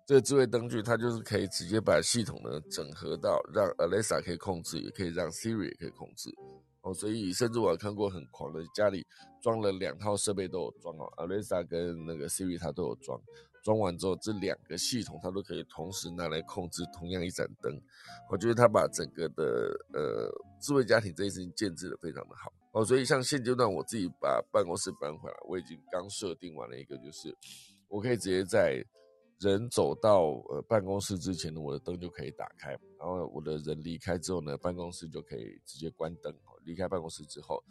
[0.06, 6.32] 这个智慧灯具它就是可以直接把系统呢整合到让 Alexa 可以控制，也可以让 Siri 也可以控制。
[6.82, 9.04] 哦，所以甚至我看过很狂的，家里
[9.42, 13.20] 装了两套设备都有装哦，Alexa 跟那个 Siri 它都有装。
[13.64, 17.80] 装完之后，这两个系统它都可以同时拿来控制同样一盏灯。
[18.30, 19.42] 我觉得它把整个的
[19.94, 22.84] 呃智慧家庭这件事情建制的非常的好哦。
[22.84, 27.34] 所以像现阶段我自己把办公室搬回来，我已经刚设定完了一个，就是
[27.88, 28.84] 我可以直接在
[29.40, 36.30] 人走到呃办公室之前呢，我的灯就可以打开，然后我的人离开之后呢，办公室就可以直接关灯。
[36.64, 37.64] 离开办公室之后，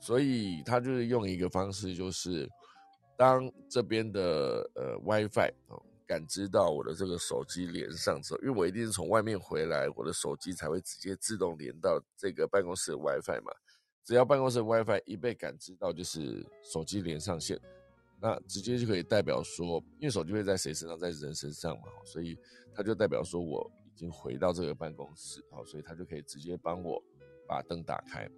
[0.00, 2.48] 所以它就是用一个方式，就是。
[3.22, 13.52] 当这边的呃 WiFi 哦感知到我的这个手机连上之后，因为我一定是从外面回来，我的手机才会直接自动连到这个办公室的 WiFi 嘛。
[14.02, 17.56] 只要办公室 WiFi 一被感知到，就是手机连上线，
[18.20, 22.36] 那直接就可以代表说，因为手机会在谁身上，在人身上嘛，所以
[22.74, 27.00] 它就代表说我已经回到这个办公室，好，所以它就可以直接帮我
[27.46, 28.28] 把灯打开。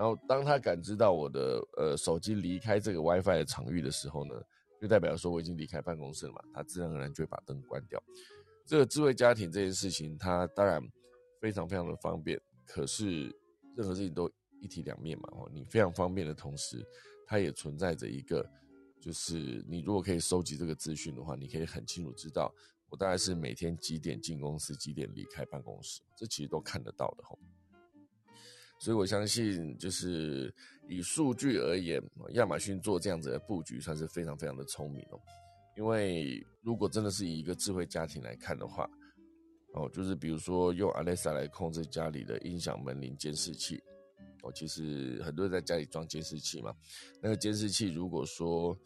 [0.00, 4.34] 然后，当他感知到我的呃手机离开这个 WiFi 的场域的时候呢，
[4.80, 8.02] 就代表说我已经离开办公室了嘛，它自然而然就会把灯关掉。
[8.64, 10.82] 这个智慧家庭这件事情，它当然
[11.38, 13.24] 非常非常的方便，可是
[13.76, 14.26] 任何事情都
[14.62, 15.28] 一体两面嘛。
[15.32, 16.82] 哦，你非常方便的同时，
[17.26, 18.42] 它也存在着一个，
[19.02, 22.50] 就是你如果可以收集这个资讯的话，你可以很清楚知道
[22.88, 27.38] 我大概是每天几点进公司，几点离开办公室，这其实都看得到的吼。
[28.80, 30.52] 所以我相信，就是
[30.88, 35.20] 以数据而言，亚马逊做这样子的布局算是非常非常的聪明哦。
[35.76, 38.88] 因为如果真的是以一个智慧家庭来看的话，
[39.74, 43.80] 哦，就是比如说用 Alexa 来控制家里的音响、门铃、监视器，
[44.42, 46.74] 哦，其实很多人在家里装监视器嘛。
[47.22, 48.76] 那个监视器如果说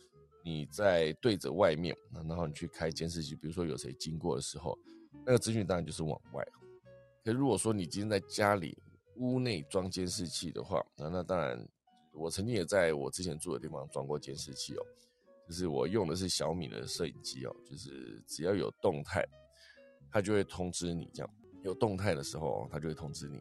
[0.45, 4.77] 你在对着外面，然后你去开监视器，比如说有谁经过的时候，
[5.25, 6.45] 那个资讯当然就是往外。
[7.25, 8.77] 可如果说你今天在家里，
[9.17, 11.67] 屋内装监视器的话，那那当然，
[12.13, 14.83] 我曾经也在我之前住的地方装过监视器哦。
[15.47, 19.23] 就是我用的是小米的摄影机哦，就是只要有动态，
[20.11, 21.11] 它就会通知你。
[21.13, 21.31] 这样
[21.63, 23.39] 有动态的时候，它就会通知你。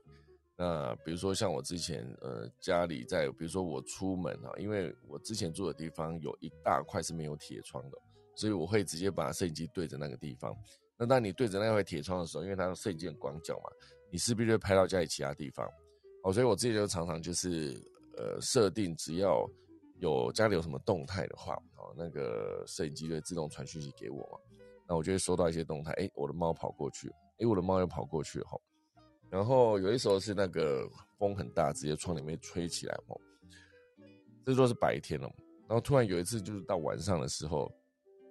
[0.58, 7.98] 那比如说像我之前呃家里在，比如说我出门啊，因为我之前住的地方有一大块是没有铁窗的，
[8.36, 10.54] 所以我会直接把摄影机对着那个地方。
[10.98, 13.70] 那当你对着那块铁窗的时候，因为它摄影机很广角嘛。
[14.13, 15.67] 你势必就会拍到家里其他地方，
[16.21, 17.76] 哦，所以我自己就常常就是
[18.15, 19.43] 呃设定，只要
[19.97, 24.38] 有家里有什么动态的话，哦，那个摄影机就会自动传讯息给我嘛，
[24.88, 28.56] 那我就会收到一些动态，哎，我的猫跑过去，哎，我的猫又跑过去哈，
[29.32, 33.19] 然后有一时候是那个风很大，直接窗里面吹起来哦，
[34.45, 35.28] 这都是白天了，
[35.67, 37.73] 然后突然有一次就是到晚上的时候，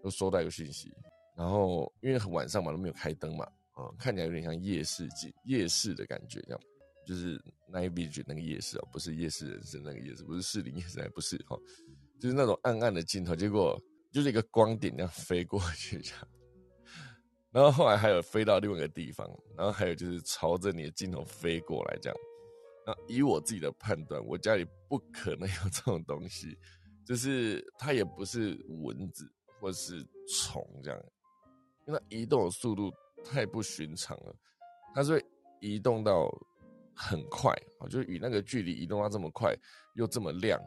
[0.05, 0.95] 又收到一个讯息，
[1.37, 3.45] 然后因为晚上嘛都没有开灯嘛。
[3.73, 6.61] 啊，看起来有点像夜市景夜市的感觉，这样。
[7.05, 7.37] 就是
[7.69, 11.59] night vision 那个夜市哦，不是夜市人生那个夜市，不是市林夜市，不是哈，
[12.21, 13.77] 就是那种暗暗的镜头，结果
[14.13, 16.29] 就是一个光点这样飞过去这样，
[17.51, 22.17] 然后后来还有飞到另外一个地方，然后还有就是朝着你的镜头飞过来这样，
[22.87, 26.57] 那以我自己的判断，我家里不可能有这种东西，
[27.05, 31.05] 就是它也不是蚊子或是虫这样，
[31.89, 32.93] 因为它移动的速度。
[33.25, 34.35] 太不寻常了，
[34.95, 35.25] 它是会
[35.61, 36.29] 移动到
[36.95, 39.55] 很快啊，就是与那个距离移动到这么快
[39.95, 40.61] 又这么亮，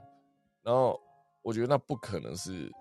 [0.64, 1.00] 然后
[1.44, 2.72] 我觉得那不可能是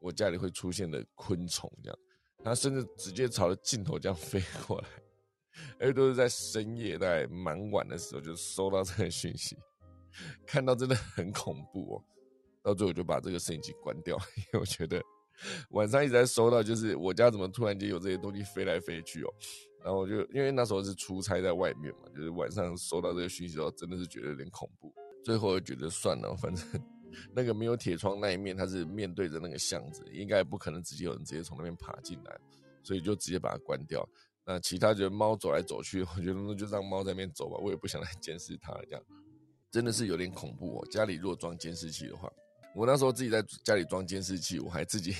[0.00, 1.98] 我家里会出现的昆虫这样，
[2.44, 4.88] 它甚至直接朝着镜头这样飞过来，
[5.78, 9.56] 而且都是在深夜在蛮晚的时候就收到这个讯息，
[10.46, 12.04] 看到真的很恐怖哦，
[12.62, 15.02] 到最后就把这个摄影机关掉，因为我觉得。
[15.70, 19.32] 晚上一直在收到，就是我家怎么突然间有这些东西飞来飞去哦，
[19.82, 24.92] 然后我就因为那时候是出差在外面嘛，就是晚上收到这个讯息后，真的是觉得有点恐怖。
[25.22, 26.66] 最后觉得算了，反正
[27.34, 32.38] 那个没有铁窗那一面，它是面对着那个巷子，应该不可能直接有人直接从那边爬进来，
[32.82, 34.08] 所以就直接把它关掉。
[34.46, 39.02] 那其他觉得猫走来走去，我觉得那就让猫在那边走吧，我也不想来 监视它，这样
[39.70, 40.86] 真的是有点恐怖哦。
[40.90, 42.32] 家里如果装监视器的话，
[42.74, 45.10] 我那时候自己在家里装监视器，我还自己，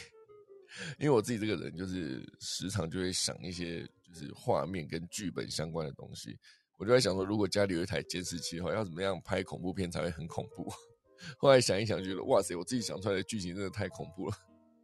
[0.98, 6.38] 因为我自己这个人就是时常就会想一些就是画面跟剧本相关的东西。
[6.78, 10.72] 我就在想说，如果家里有一台监视器的话，要怎么样拍恐怖片才会很恐怖？
[11.36, 14.36] 后来想一想，觉得哇塞，我自己想出来的剧情真的太恐怖了，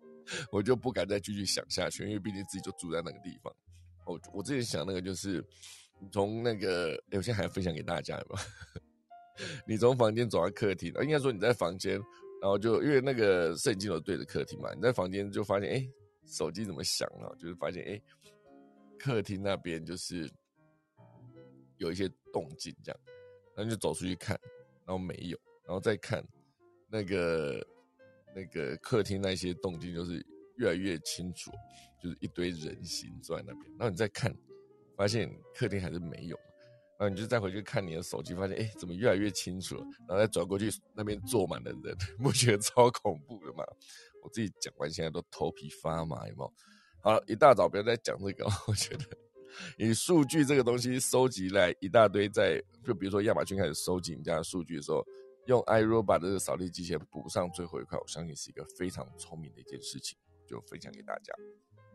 [0.52, 3.50] 我就不敢再继续想下去，因为毕竟自己就住在那个地方。
[4.04, 5.42] 我我之前想那个就是，
[6.12, 8.36] 从那个，我现在还分享给大家有
[9.66, 11.98] 你从房间走到客厅，应该说你在房间，
[12.46, 15.88] 然后就因为那个摄影镜头对着客厅嘛，你在房间就发现，哎，
[16.24, 17.34] 手机怎么响了？
[17.40, 18.00] 就是发现，哎，
[18.96, 20.30] 客厅那边就是。
[21.78, 23.00] 有一些动静，这样，
[23.54, 24.40] 然后就走出去看，
[24.86, 26.24] 然后没有，然后再看
[26.88, 27.66] 那个
[28.34, 30.24] 那个客厅那些动静，就是
[30.56, 31.50] 越来越清楚，
[32.02, 33.66] 就是一堆人形坐在那边。
[33.72, 34.34] 然后你再看，
[34.96, 36.40] 发现客厅还是没有，
[36.98, 39.82] 然后你就再回去看你的手机，发现哎，怎么越来越清楚了？
[40.08, 43.64] 然后再转过去，那边坐满了人， 不觉得超恐怖的吗？
[44.22, 46.52] 我自己讲完，现在都头皮发麻，有没有？
[47.02, 49.04] 好，一大早不要再讲这个，我觉得。
[49.78, 55.02] 以数据这个东西收集来一大堆，在就比如说亚马逊开始收集你家的数据的时候，
[55.46, 61.32] 用 iRobot 这个扫地机器人补上最后一块，我相信是一个非常聪明的一件事情，就分享给大家。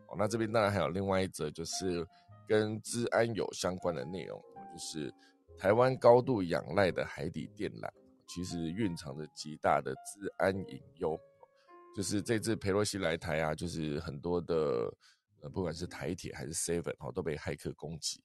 [0.08, 2.06] 哦，那这边当然还有另外一则，就是
[2.48, 5.12] 跟治安有相关的内容，就是
[5.58, 7.90] 台湾高度仰赖的海底电缆，
[8.26, 11.18] 其实蕴藏着极大的治安隐忧。
[11.94, 14.92] 就是这次佩洛西来台啊，就是很多的。
[15.42, 18.22] 呃，不管是台铁还是 Seven 哈，都被骇客攻击，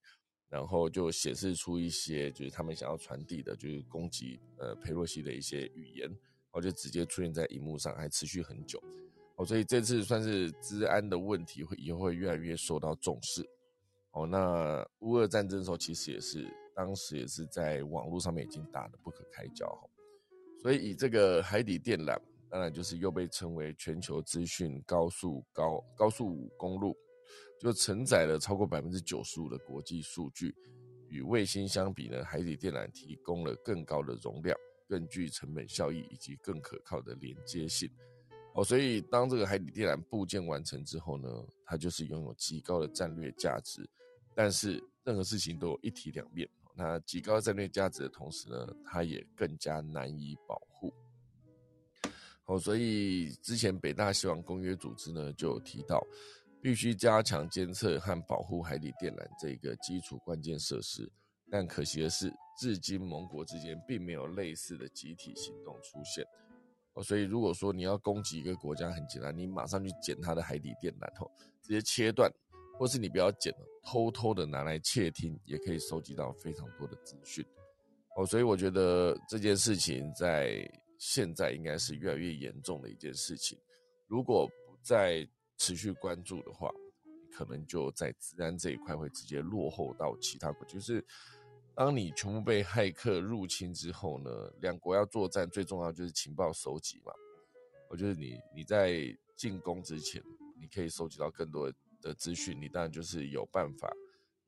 [0.49, 8.79] 然后就显示出一些就是他们想要传递的，就是攻击呃佩洛西的一些语言，然后就直接出现在荧幕上，还持续很久。
[9.35, 13.41] 哦，所以这次算是治安的问题会以后会越来越受到重视。
[14.17, 19.87] 哦，那乌俄战争的时候，其实也是当时也是在网络上面已经打得不可开交哈，
[20.61, 26.97] 所以以这个海底电缆，当然就是又被称为全球资讯高速高高速公路。
[27.59, 30.53] 就承载了超过百分之九十五的国际数据，
[31.09, 34.55] 与卫星相比呢，海底电缆提供了更高的容量、
[34.87, 37.89] 更具成本效益以及更可靠的连接性。
[38.53, 41.27] 哦，所以当这个海底电缆部件完成之后呢，
[41.65, 43.81] 它就是拥有极高的战略价值。
[44.37, 50.93] 但是任何事情都有一体两面，那极高战略价值的同时呢，它也更加难以保护。
[52.45, 56.05] 哦，所以之前北大西洋公约组织呢就提到。
[56.59, 61.09] 必须加强监测和保护海底电缆这个基础关键设施，
[61.51, 66.25] 但可惜的是，至今盟国之间并没有类似的集体行动出现。
[66.93, 72.29] 哦，所以如果说你要攻击一个国家，很简单，你马上去捡它的海底电缆，吼，直接切断，
[72.77, 77.45] 或是你不要捡了，偷偷的拿来窃听，也可以收集到非常多的资讯。
[78.15, 83.57] 哦，所以我觉得这件事情在现在应该是越来越严重的一件事情。
[84.07, 86.71] 如果不再持续关注的话，
[87.31, 90.65] 可能就在治安这一块会直接落后到其他国。
[90.65, 91.05] 就是
[91.75, 97.13] 当你全部被骇客入侵之后呢，两国要作战，最重要就是情报收集嘛。
[97.89, 100.21] 我觉得你你在进攻之前，
[100.59, 103.91] 你可以收集到更多的的资讯，你当然就是有办法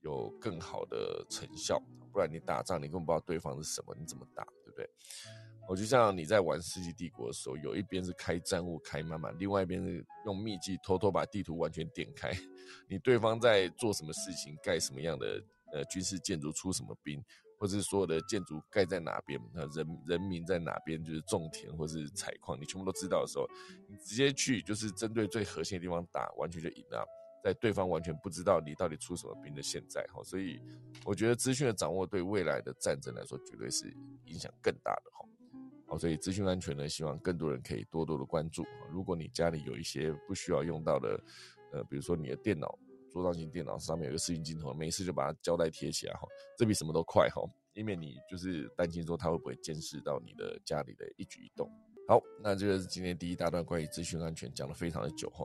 [0.02, 1.82] 有更好的成效。
[2.12, 4.90] 不然你打仗，你根本不知道对方是什么，你怎么打，对不对？
[5.68, 12.32] 我就像你在玩《世纪帝国》的时候，有一边是开战务开满满，另外一边是用秘籍偷偷把地图完全点开。
[12.90, 17.24] 你对方在做什么事情，盖什么样的呃军事建筑，出什么兵，
[17.60, 23.48] 或是所有的建筑盖在哪边，那人人民在哪边，就是种田或是采矿，你全部都知道的时候，
[23.88, 27.08] 你直接去就是针对最核心的地方打，完全就赢了。
[27.44, 30.60] 在对方完全不知道你到底出什么兵的现在，哈，所以
[31.06, 33.94] 我觉得资讯的掌握对未来的战争来说，绝对是
[34.26, 35.26] 影响更大的，哈。
[35.88, 38.64] 好，所以资讯安全呢，希望更多人可以多多的关注。
[38.92, 41.20] 如果你家里有一些不需要用到的，
[41.72, 42.78] 呃，比如说你的电脑，
[43.12, 46.28] 桌上型电脑上面有个视频镜头，没事就把它胶带贴起来哈，
[46.58, 47.42] 这比什么都快哈，
[47.74, 51.68] 以免你就是担心说它会不会监视到你的家里的一举一动。
[52.08, 55.44] 好，那这个是今天第一大段关于资讯安全，讲的非常的久哈。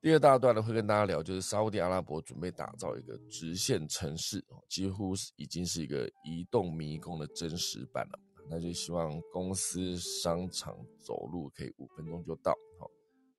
[0.00, 8.18] 第二大段呢，会跟大家聊，就是沙地阿拉伯准备打造一个直线城市，几乎是已经是一个移动迷宫的真实版了。
[8.48, 12.52] 那就希望公司商场走路可以五分钟就到。
[12.78, 12.88] 好，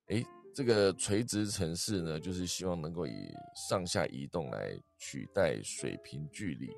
[0.08, 0.22] 哎，
[0.54, 3.12] 这个垂直城市呢，就是希望能够以
[3.70, 6.68] 上下移动来取代水平距离。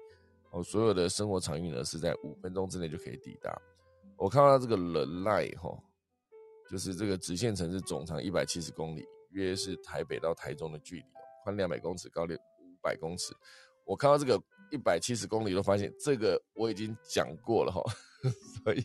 [0.53, 3.61] 哦，所有的生活场域呢是在五分钟之内就可以抵达。
[4.17, 5.77] 我看到这个人赖哈，
[6.71, 11.05] 就是这个直线城市总长一百七十公里，约是台北到台中的距离，
[11.43, 13.35] 宽两百公尺，高六五百公尺。
[13.85, 17.83] 我看到这个一百七十公里，都发现这个我已经讲过了哈，
[18.65, 18.85] 所以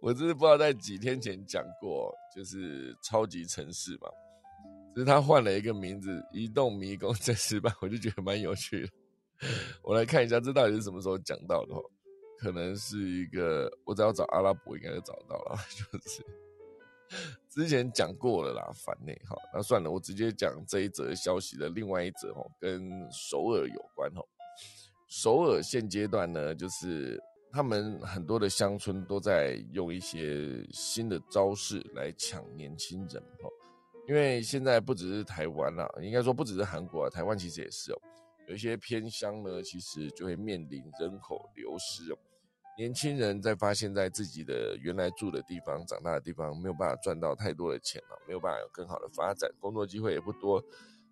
[0.00, 4.08] 我真是不知道在几天前讲过，就是超级城市嘛，
[4.94, 8.92] 只是他换了一个名字，移动迷宫在失败，我就觉得蛮有趣的。
[9.82, 11.74] 我来看一下，这到底是什么时候讲到的？
[12.38, 16.24] 可能是一个，我只要找阿拉伯应该就找到了，就是
[17.48, 24.22] 之前讲过了啦，烦内哈，那算了，我直接讲这一则消息的另外一则哦，跟首尔有关哦。
[25.08, 33.50] 首尔现阶段呢，就是他们很多的乡村都在用一些新的招式来抢年轻人哦，
[34.08, 37.98] 因为现在不只是台湾啦，应该说不只是韩国啊，台湾其实也是哦。
[38.48, 42.18] 有一些偏乡呢，其实就会面临人口流失哦。
[42.78, 50.62] 年轻人在发现，在自己的原来住的地方、长大的地方，没有办法赚到太多的钱了，没有办法有更好的发展，工作机会也不多，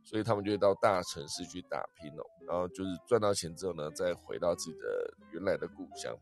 [0.02, 2.24] 所以他们就会到大城市去打拼哦。
[2.46, 6.16] 然后就是赚到钱之后呢，再回到自己的原来的故乡。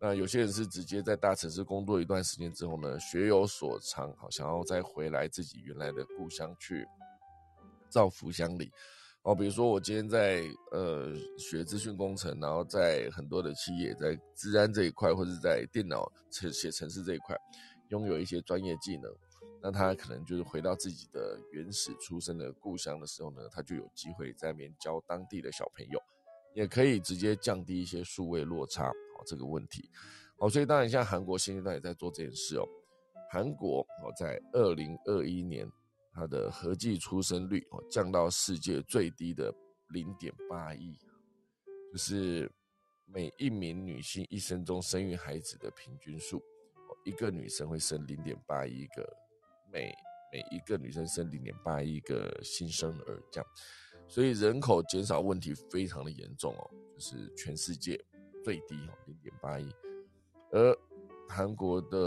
[0.00, 6.86] 那有些人是直接在大城市工作一段时间之后呢，学有所长，好想要再回来自己原来的故乡去
[7.88, 8.72] 造福乡里。
[9.24, 17.34] 哦，比如说我今天在呃学资讯工程，然后在很多的企业，在治安这一块，或者在电脑写写程式这一块，
[17.88, 19.10] 拥有一些专业技能，
[19.62, 25.98] 那他可能就是回到自己的原始出生的故乡的时候呢，他就有机会在那边教当地的小朋友，
[26.54, 29.88] 也可以直接降低一些数位落差哦这个问题。
[30.38, 32.68] 好，所以当然像韩国现阶段也在做这件事哦，
[33.30, 35.66] 韩国哦在二零二一年。
[36.14, 39.52] 它的合计出生率哦降到世界最低的
[39.88, 40.96] 零点八亿，
[41.90, 42.48] 就是
[43.04, 46.40] 每一名女性一生中生育孩子的平均数，
[47.04, 49.16] 一个女生会生零点八一个，
[49.72, 49.92] 每
[50.32, 53.50] 每一个女生生零点八一个新生儿这样，
[54.06, 58.00] 所以人口减少问题非常的严重哦，就是全世界
[58.44, 59.68] 最低哦零点八亿，
[60.52, 60.78] 而
[61.28, 61.98] 韩国的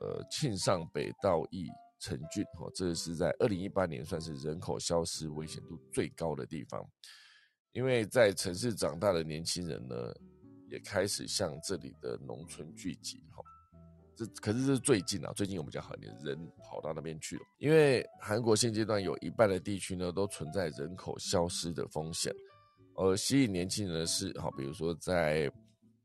[0.00, 1.66] 呃庆尚北道义。
[2.00, 6.82] 城郡哦，这是在二零一八年算是人口消失危险度最高的地方，
[7.72, 9.94] 因为在城市长大的年轻人呢，
[10.68, 13.44] 也开始向这里的农村聚集哈。
[14.16, 22.34] 这可是这是最近啊，最近我们讲好年人跑到那边去了，因为韩国现阶段有一半的地区呢都存在人口消失的风险，
[22.94, 25.52] 而吸引年轻人的是好，比如说在。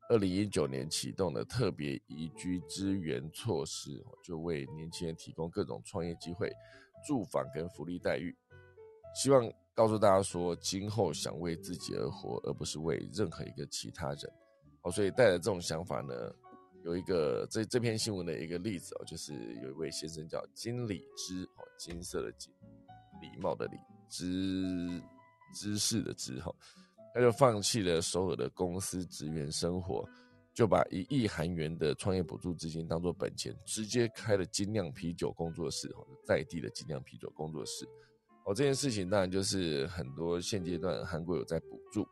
[0.08, 6.52] 二零一九年启动的特别移居支援措施，就为年轻人提供各种创业机会、
[7.04, 8.36] 住房跟福利待遇，
[9.14, 14.32] 希望告诉大家说，今后想为自己而活，而不是为任何一个其他人。
[14.82, 16.14] 哦，所以带着这种想法呢，
[16.84, 22.52] 有一个这这篇新闻的一个例子哦，就是有一位先生叫金理之，哦，金色的金，
[23.20, 23.76] 礼貌的礼，
[24.08, 25.02] 知
[25.52, 26.54] 知识的知，哈。
[27.16, 30.06] 他就放弃了首尔的公司职员生活，
[30.52, 35.90] 就把一亿韩元的创业补助资金当做本钱，直接开了精酿啤酒工作室，
[36.26, 37.88] 在地的精酿啤酒工作室。
[38.44, 42.06] 哦，这件事情当然就是很多现阶段韩国有在补助，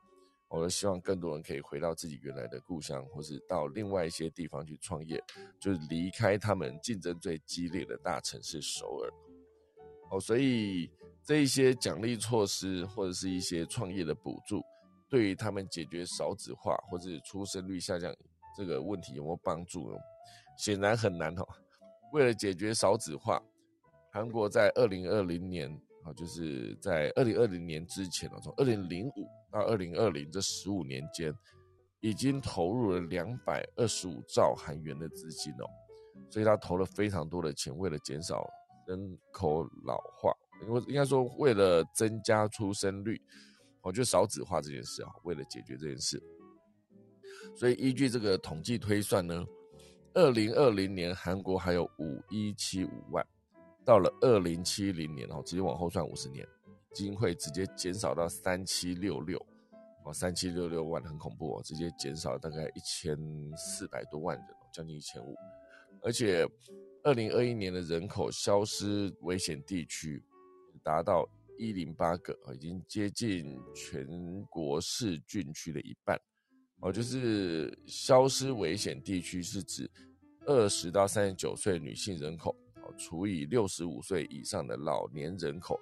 [0.49, 5.23] 我希望更多人可以回到自己原来的故乡，或是到另外一些地方去创业，
[5.61, 9.13] 就是离开他们竞争最激烈的大城市首尔。
[10.11, 10.91] 哦，所以
[11.23, 14.65] 这一些奖励措施或者是一些创业的补助。
[15.09, 18.13] 对于他们解决少子化或者出生率下降
[18.57, 19.99] 这个问题有没有帮助呢？
[20.59, 21.47] 显然很难哦。
[22.13, 23.43] 为了解决少子化，
[24.13, 25.69] 韩国在二零二零年
[26.05, 31.33] 啊，就是在二零二零年之前哦，从二零零五到二零二零这十五年间，
[32.01, 35.67] 已经投入了两百二十五兆韩元的资金哦。
[36.31, 38.49] 所以他投了非常多的钱，为了减少
[38.87, 40.33] 人口老化，
[40.63, 43.21] 因为应该说为了增加出生率。
[43.85, 46.19] 我觉得少子化这件事啊，为了解决这件事，
[47.55, 49.45] 所以依据这个统计推算呢，
[50.15, 53.23] 二零二零年韩国还有五一七五万，
[53.85, 56.49] 到了二零七零年哦，直接往后算五十年，
[56.95, 59.39] 基金会直接减少到三七六六，
[60.07, 63.19] 哦，三七六六万很恐怖哦，直接减少大概一千
[63.55, 65.37] 四百多万人，将近一千五，
[66.01, 66.49] 而且
[67.03, 70.25] 二零二一年的人口消失危险地区
[70.83, 71.29] 达到。
[71.59, 74.07] 一零八个啊，已经接近全
[74.51, 76.21] 国市郡区的一半
[76.81, 76.93] 哦。
[76.93, 79.91] 就是消失危险地区是指
[80.47, 85.79] 二十到三十九岁女性人口哦除以六十五岁以上的老年人口，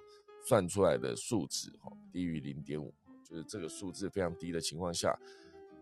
[0.47, 2.93] 算出来的数值哈低于零点五，
[3.23, 5.17] 就是这个数字非常低的情况下，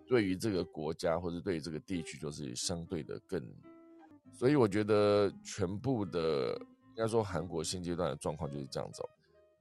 [0.08, 3.42] 对于这个国家或者对于这个地区就是相对的更，
[4.34, 6.58] 所以我觉得全部的
[6.90, 9.02] 应该说韩国现阶段的状况就是这样子，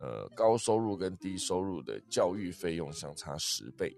[0.01, 3.95] 呃，高收入跟低收入的教育费用相差十倍，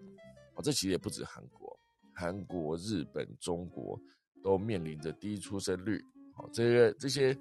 [0.54, 1.78] 啊，这其实也不止韩国，
[2.12, 3.96] 韩国、日本、中国
[4.42, 6.04] 都面临着低出生率。
[6.34, 7.38] 好，这些这些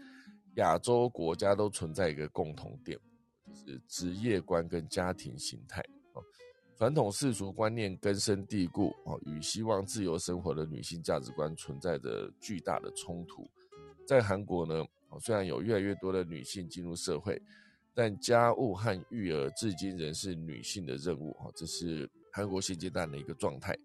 [0.57, 2.99] 亚洲国家都存在一个共同点，
[3.47, 5.81] 就是职业观跟家庭形态
[6.13, 6.21] 啊，
[6.77, 13.49] 传统世俗观念根深蒂固啊，与希望自由生活的女性价值观存在着巨大的冲突。
[14.05, 14.85] 在韩国呢，
[15.19, 17.41] 虽然有越来越多的女性进入社会，
[17.93, 23.77] 但家务和育儿至今仍是女性的任务啊，这是韩国现阶段的一个状态。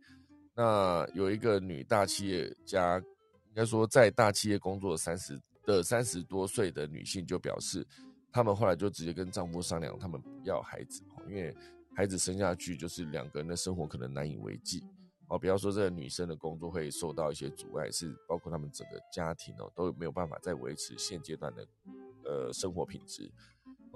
[0.55, 3.03] 那有一个女大企业家。
[3.49, 7.83] 应该说，在大企业工作三十的三十多岁的女性就表示，
[8.31, 11.57] 她们后来就直接跟丈夫商量，她们不要孩子，哈因为
[11.95, 14.85] 孩子生下去就是两个人的生活可能难以为继。
[15.29, 21.67] 哦，比方说这个女生的工作会受到一些阻碍，是包括他们整个家庭哦都没有办法再维持现阶段的
[22.27, 23.33] 呃生活品质。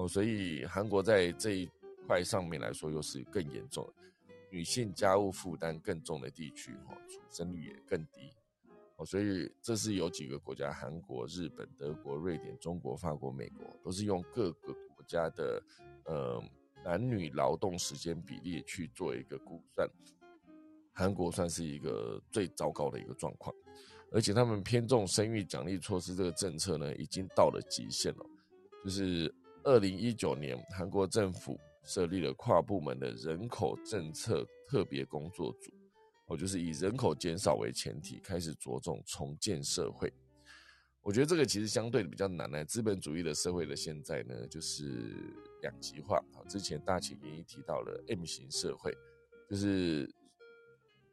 [0.01, 1.69] 哦，所以韩国在这一
[2.07, 3.87] 块上面来说又是更严重，
[4.51, 8.33] 女性家务负担更重的地区，哈，出生率也更低。
[9.05, 15.63] 所以这是有几个国家，韩国、日本、德国、瑞典、中国、法国、美国，都是用各个国家的
[16.05, 16.43] 呃
[16.83, 19.87] 男女劳动时间比例去做一个估算。
[20.93, 23.55] 韩国算是一个最糟糕的一个状况，
[24.13, 28.27] 而且他们偏重生育奖励措施这个政策呢，已经到了极限了。
[28.83, 29.35] 就是
[29.65, 35.71] 二零一九年，韩国政府设立了跨部门的人口政策特别工作组。
[36.27, 40.13] 我就是以人口减少为前提，开始着重重建社会。
[41.03, 42.65] 我觉得这个其实相对的比较难呢。
[42.65, 45.13] 资本主义的社会的现在呢，就是
[45.63, 46.23] 两极化。
[46.33, 48.97] 好，之前大前研一提到了 M 型社会，
[49.49, 50.09] 就是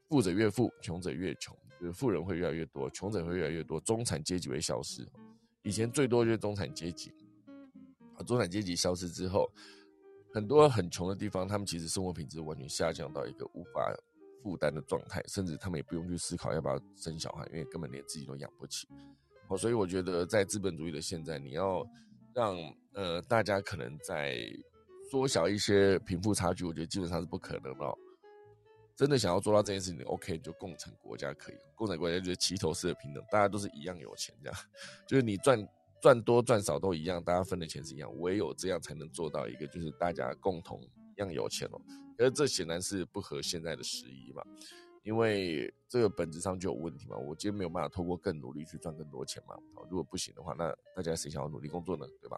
[0.07, 5.07] 富者越富，穷者越穷，就是富人会越来越多，穷者会越来越多，中产阶级会消失。
[5.63, 7.11] 以前最多就是中产阶级，
[8.17, 9.49] 啊，中产阶级消失之后，
[10.33, 13.95] 很多很穷的地方，他们其实生活品质完全下降到一个无法。
[14.43, 18.87] 负担的状态，甚至他们也不用去思考要不要生小孩，因为根本连自己都养不起。
[19.49, 21.85] 哦，所以我觉得在资本主义的现在，你要
[22.33, 22.55] 让
[22.93, 24.37] 呃大家可能在
[25.11, 27.97] 缩小一些贫富差距，我觉得基本上是不可能的。
[28.95, 34.57] 真的想要做到这件事情，OK，就共产国家可以，共产国家就是齐头式的平等，大家都是一样有钱，这样
[35.05, 35.59] 就是你赚
[36.07, 41.81] 赚多赚少都一样，大家分的钱是一样，唯有这样才能做到一个就是大家共同一样有钱哦。
[42.17, 44.41] 而这显然是不合现在的时宜嘛，
[45.03, 47.17] 因为这个本质上就有问题嘛。
[47.17, 49.53] 我今天没有办法透过更努力去赚更多钱嘛。
[49.89, 52.07] 如果不行的话，那大家谁想要努力工作呢？
[52.21, 52.37] 对吧？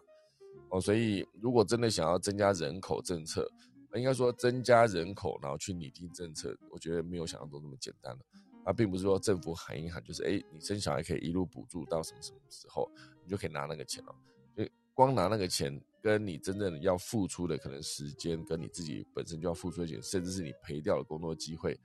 [0.70, 3.48] 哦，所以如果真的想要增加人口政策，
[3.94, 8.20] 应该说增加人口，然后去拟定政策，我觉得没有想象中那么简单了。
[8.64, 12.90] 啊，并不是说政府喊一喊，就是哎，你生小孩可以一路补助到什么什么时候，
[13.24, 14.14] 你就可以拿那个钱了。
[14.56, 15.80] 就光拿那个钱。
[16.02, 21.78] 跟你真正要付出的可能时间，跟你自己本身就要付出的钱，甚至是你赔掉的工作机会。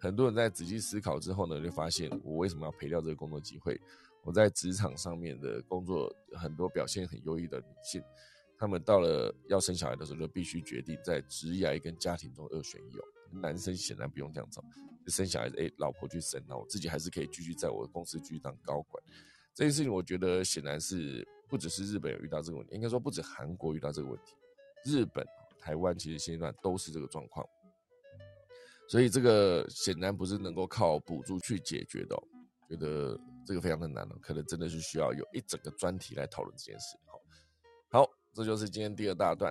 [0.00, 3.78] 很多人在仔细思考之后呢，就发现我为什么要赔掉这个工作机会？
[4.24, 8.02] 我在职场上面的工作，很多表现很优异的女性，
[8.58, 13.04] 她们到了要生小孩的时候，就必须决定在职业跟家庭中二选一哦。
[13.30, 14.62] 男生显然不用这样走，
[15.04, 19.02] 就生小孩子，哎，老婆去生，那我自己还是可以继续在我的公司继续当高管。
[19.54, 21.26] 这件事情，我觉得显然是。
[21.50, 24.34] 不只是日本有遇到这个问题，应该说不止韩国遇到这个问题，
[24.84, 25.26] 日本、
[25.58, 27.48] 台湾其实现阶段都是这个状况，
[28.86, 32.14] 所以这个显然不是能够靠补助去解决的，
[32.68, 36.98] 觉得这个非常的难了，可能真的是需要有一整个专题来讨论这件事。
[37.06, 39.50] 好，好，这就是今天第二大段，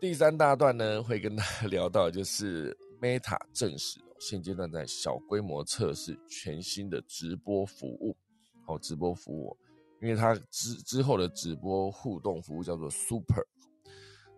[0.00, 8.16] 第三大段呢会跟大家 聊到，就是 Meta 证实现阶段在小规模测试全新的直播服务，
[8.64, 9.56] 好，直播服务。
[10.00, 13.44] 因为它之之后的直播互动服务叫做 Super，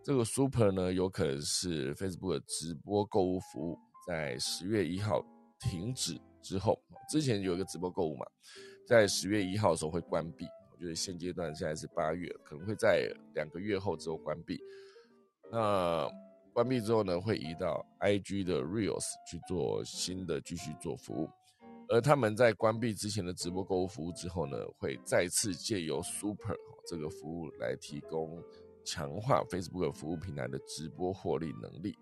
[0.02, 5.22] 这个 Super 呢有可能是 Facebook 的直播购物服务，在十月一号
[5.60, 6.80] 停止之后，
[7.10, 8.24] 之前有一个直播购物嘛，
[8.86, 10.46] 在十月一号的时候会关闭。
[10.72, 14.58] 我觉得现阶段现在是八月，可能会在两个月后之后关闭。
[15.50, 16.08] 那
[16.52, 21.28] 关闭之后呢，会移到 IG 的 Reels 去做新的继续做服务。
[21.88, 28.40] 而他们在关闭之前的直播购物服务之后呢，会再次借由 Super 这个服务来提供
[28.84, 31.98] 强化 Facebook 服务平台的直播获利能力。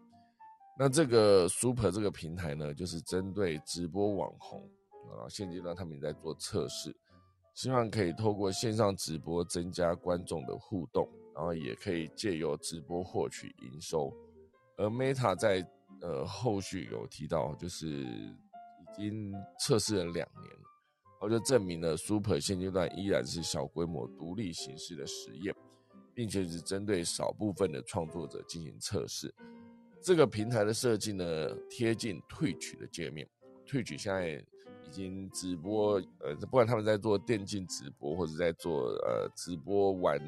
[0.78, 4.60] 那这个 Super 这个平台呢，就是针对直播网红
[5.10, 6.94] 啊，现阶段他们也在做测试，
[7.54, 11.08] 希望可以透过线上直播增加观众的互动，
[11.38, 14.12] 然后也可以借由直播获取营收。
[14.76, 15.64] 而 Meta 在
[16.00, 25.54] 呃后续有提到，就是已经测试了两年，然后就证明了 Super 现阶段依然是小规模独立形式的实验，
[26.12, 29.32] 并且只针对少部分的创作者进行测试。
[30.02, 31.24] 这个平台的设计呢，
[31.70, 33.28] 贴近退取的界面。
[33.64, 34.44] 退取现在
[34.86, 40.18] 已经直播，呃，不管他们在做电竞直播，或者在做呃直播玩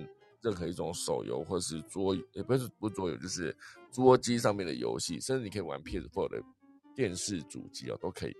[0.43, 3.55] 任何一种手游，或是桌，也不是不桌游，就是
[3.91, 6.43] 桌机上面的游戏，甚至你可以玩 PS4 的
[6.95, 8.35] 电视主机哦，都可以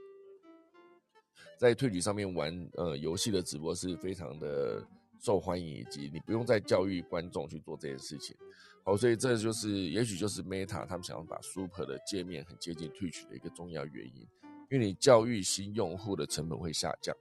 [1.59, 4.83] 在退取上面玩呃游戏的直播是非常的
[5.19, 8.35] 受欢迎，以及你不用再教育观众去做这件事情。
[8.83, 14.27] 好，所以这就是，也许就是 Meta 他们想要把 Super 的界面很接近推举的一个重要原因，
[14.71, 17.15] 因为你教育新用户的成本会下降，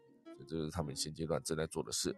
[0.47, 2.15] 这是他们现阶段正在做的事。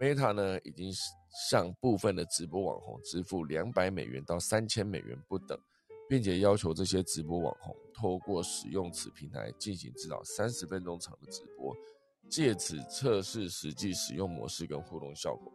[0.00, 1.00] Meta 呢，已经是
[1.32, 5.58] 向部分的直播网红支付两百美元到三千美元不等，
[6.08, 11.74] 并且要求这些直播网红透过使用此平台进行至少三十分钟长的直播，
[12.28, 15.52] 借此测试实际使用模式跟互动效果。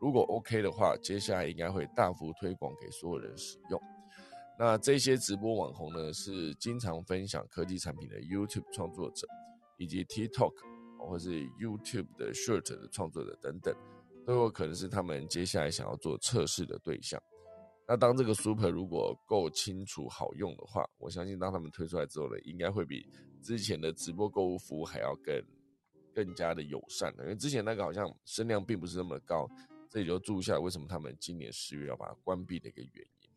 [0.00, 3.80] 如果 OK 的话，接下来应该会大幅推广给所有人使用。
[4.58, 9.26] 那这些直播网红呢，是经常分享科技产品的 YouTube 创作者，
[9.78, 10.52] 以及 TikTok
[10.98, 13.74] 或是 YouTube 的 Short 的创作者等等，
[14.26, 17.20] 都有可能是他们接下来想要做测试的对象。
[17.88, 23.06] 那当这个 Super 如果够清楚好用的话，我相信当他们推出来之后呢，应该会比
[23.42, 25.44] 之前的直播购物服务还要更
[26.14, 29.48] 更加的友善的，因为之前那个好像声量并不是那么高。
[29.90, 33.30] 这里就注一下为什么他们今年十月要把它关闭的一个原因。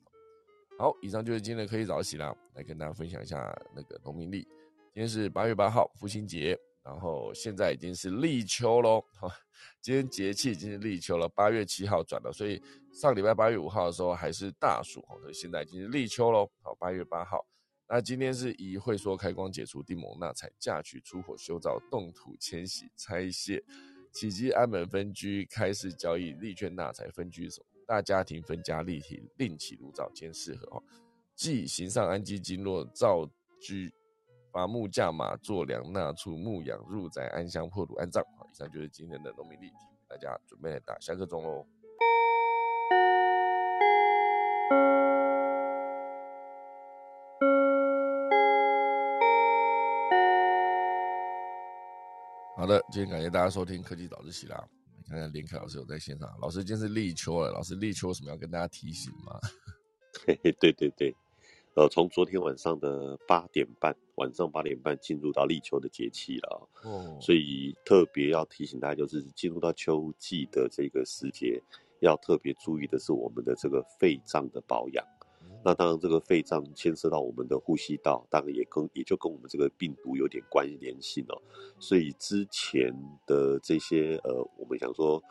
[0.78, 4.44] 好，以上就是今天的科技早起啦，来跟大家分享一下那个农民历。
[4.94, 9.04] 今天是八月八号，父亲节，然后现在已经是立秋喽。
[9.20, 9.28] 好，
[9.82, 12.62] 今天节气已经是立秋了，八月七号转了，所以
[12.94, 16.50] 上礼拜八月五号的时候还是大暑，所以现在已经是立秋喽。
[16.62, 17.44] 好，八月八号，
[17.90, 23.64] 那今天是以会说开光解除地蒙纳采嫁娶出火修造动土迁徙拆卸。
[24.12, 30.84] 起基安门分居开市交易，利券纳财分居手，大家庭分家立体另起炉灶兼适合哦。
[31.36, 33.30] 即行上安基经络造
[33.60, 33.94] 居，
[34.56, 38.24] 伐木架马坐梁纳畜牧养入宅安乡破土安葬。
[38.38, 39.76] 好，以上就是今天的农民例题，
[40.08, 41.68] 大家准备打下课钟喽。
[52.56, 54.66] 好的，今天感谢大家收听科技早自习啦。
[55.10, 59.38] 看看连凯老师有在线上，老师今天是立秋了，老师立秋有什么要跟大家提醒吗？
[60.26, 61.14] 嘿嘿，对对对，
[61.76, 71.62] 呃，从昨天晚上的八点半，晚上八点半进入到立秋的节气了哦，所以特别要提醒大家，就是进入到秋季的这个时节，
[72.00, 75.06] 要特别注意的是我们的这个肺脏的保养。
[75.66, 81.42] 那当然，这个肺脏牵涉到我们的呼吸道，当然也跟也就跟我们这个病毒有点关联性哦。
[81.78, 82.94] 所以之前
[83.26, 85.22] 的这些呃，我们想说，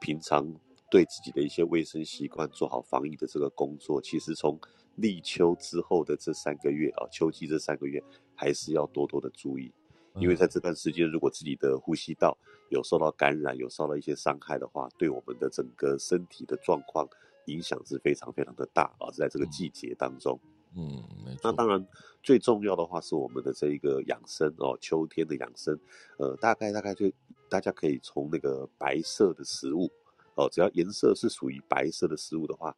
[0.00, 0.50] 平常
[0.90, 4.58] 对自己的一些卫生习惯做好防疫的这个工作，其实从
[4.96, 8.02] 立秋之后的这三个月啊，秋季这三个月
[8.34, 9.72] 还是要多多的注意，
[10.16, 12.36] 因为在这段时间，如果自己的呼吸道
[12.70, 17.08] 有受到感染，有受到一些伤害的话，对我们的整个身体的状况。
[17.46, 20.38] 影响是非常非常的大啊，是在这个季节当中，
[20.76, 21.02] 嗯，
[21.42, 21.84] 那当然
[22.22, 25.76] 最重要的话是我们的这一个养生哦，秋天的养生，
[26.18, 27.10] 呃，大概大概就
[27.48, 29.90] 大家可以从那个白色的食物
[30.36, 32.72] 哦，只要颜色是属于白色的食物的话，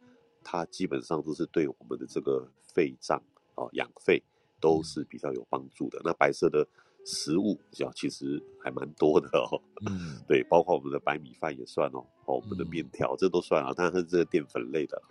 [0.44, 3.20] 它基本上都是对我们的这个肺脏
[3.56, 4.22] 哦养肺
[4.60, 6.00] 都是比较有帮助的。
[6.04, 6.64] 那白色的。
[7.06, 15.02] 食物较其实还蛮多的哦， 嗯，对，包括我们的白米饭也算哦，哦，我们的面条这都算啊，但是这个淀粉类的，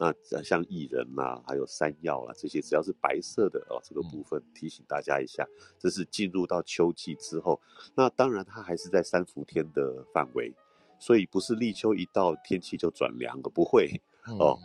[0.00, 0.10] 那
[0.42, 5.46] 像薏仁呐，还有山药啊这些，只要是白色的哦，这个部分提醒大家一下，
[5.78, 7.60] 这是进入到秋季之后，
[7.94, 10.50] 那当然它还是在三伏天的范围，
[10.98, 14.00] 所以不是立秋一到天气就转凉了，不会
[14.38, 14.58] 哦，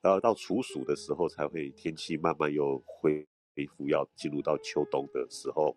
[0.00, 3.26] 然后到处暑的时候才会天气慢慢又恢
[3.76, 5.76] 复，要进入到秋冬的时候。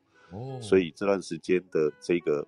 [0.62, 2.48] 所以这段时间的这个，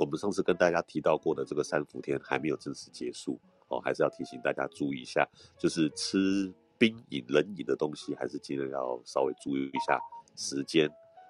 [0.00, 3.38] 我们上次跟大家提到过的这个三伏天还没有正式结束
[3.68, 10.00] 哦，还是要提醒大家注意一下，就是吃冰饮、冷饮的东西，还是尽量要稍微注意一下
[10.36, 10.88] 时间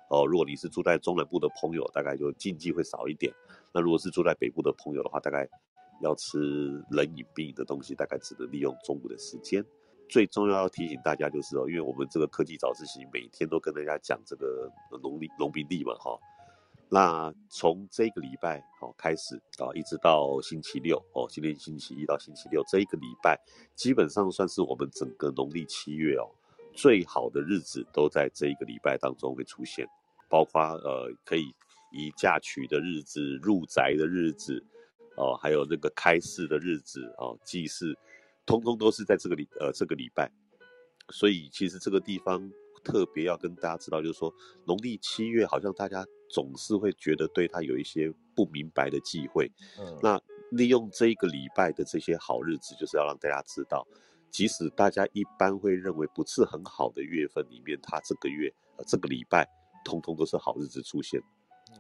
[0.09, 0.25] 哦。
[0.27, 3.31] 如果你是住在中南部的朋友，大概就禁忌会少一点；
[3.75, 5.47] 那如果是住在北部的朋友的话，大概
[6.01, 6.39] 要吃
[6.91, 9.65] 冷饮、冰饮的东西，大概只能利用中午的时间。
[10.09, 14.71] 最重要要提醒大家就是哦，因为我们这个科技早自习每天都跟大家讲这个
[15.03, 16.17] 农历农民历嘛哈，
[16.89, 23.37] 那从这个礼拜哦开始啊，一直到星期六哦，今天星期一到星期六这一个礼拜，
[23.75, 26.31] 基本上算是我们整个农历七月哦
[26.73, 29.85] 最好的日子都在这一个礼拜当中会出现，
[30.29, 31.53] 包括呃可以
[31.91, 34.65] 以嫁娶的日子、入宅的日子
[35.17, 37.97] 哦，还有那个开市的日子哦，祭祀，
[38.45, 40.31] 通通都是在这个礼呃这个礼拜，
[41.11, 42.51] 所以其实这个地方。
[42.85, 44.33] 特别要跟大家知道，就是说
[44.65, 49.51] 农历七月，好像大家总是会觉得对它有一些不明白的忌讳。
[49.81, 53.85] 嗯，那利用这一个礼拜的这些好日子，就是要让大家知道，
[54.31, 59.45] 即使大家一般会认为不是很好的月份里面，它这个月呃这个礼拜，
[59.85, 61.21] 通通都是好日子出现。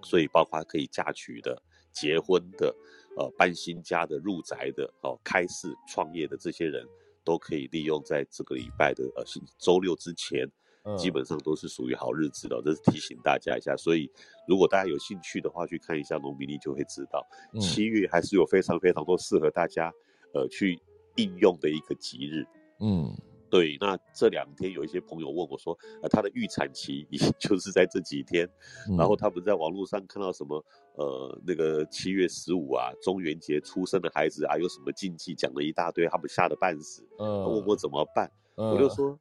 [0.02, 1.62] 所以包括可以嫁娶的、
[1.92, 2.74] 结婚的、
[3.16, 6.86] 呃搬新家的、入宅的、哦开市创业的这些人，
[7.24, 9.24] 都可以利用在这个礼拜的呃
[9.58, 10.48] 周六之前。
[10.96, 13.76] 基本上都是属于好日子的，这是提醒大家一下。
[13.76, 14.08] 所以，
[14.46, 17.26] 如果大家有兴趣的话，去看一下农民历就会知道，
[17.60, 19.92] 七月还是有非常非常多适合大家
[20.32, 20.80] 呃去
[21.16, 22.46] 应用的一个吉日。
[22.78, 23.12] 嗯，
[23.50, 23.76] 对。
[23.80, 27.06] 那这两天有一些朋友问我说，呃，他的预产期
[27.38, 28.48] 就是在这几天，
[28.96, 37.06] 然后他们在网络上看到什么呃那个七月十五啊，中元节出生的孩子啊，有什么禁忌，讲了一大堆，他们吓得半死。
[37.18, 39.18] 嗯，问我怎么办，我就说。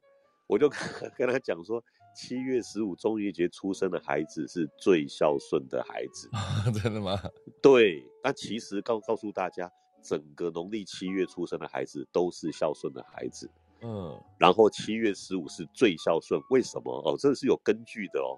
[0.48, 0.68] 我就
[1.18, 1.82] 跟他讲说，
[2.14, 6.30] 七月十五中元节出生的孩子是最孝顺的孩子，
[6.80, 7.20] 真的吗？
[7.60, 9.68] 对，那其实告告诉大家，
[10.04, 13.50] 整个农历七月出生的孩子都是孝顺的孩子，
[13.86, 16.92] 嗯，然后七月十五是最孝顺，为什么？
[17.04, 18.34] 哦，这是有根据的哦。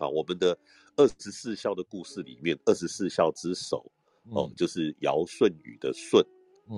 [0.00, 0.56] 啊，我们的
[0.96, 3.84] 二十四孝的故事里面，二十四孝之首
[4.30, 6.24] 哦，就是尧舜禹的舜，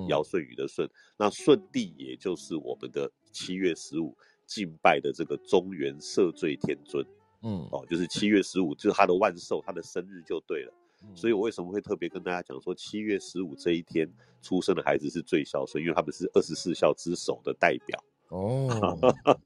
[0.08, 4.16] 尧舜禹的舜，那舜帝也就是我们的七月十五。
[4.46, 7.02] 敬拜的这个中原赦罪天尊，
[7.42, 10.72] 嗯，哦，就是七月十五，就是他的万寿，他的生日就对了。
[11.14, 14.08] 所以我为什么会特别跟大家讲说，七月十五这一天
[14.40, 18.04] 出生的孩子是最孝顺，因为他们是二十四孝之首的代表。
[18.28, 18.68] 哦，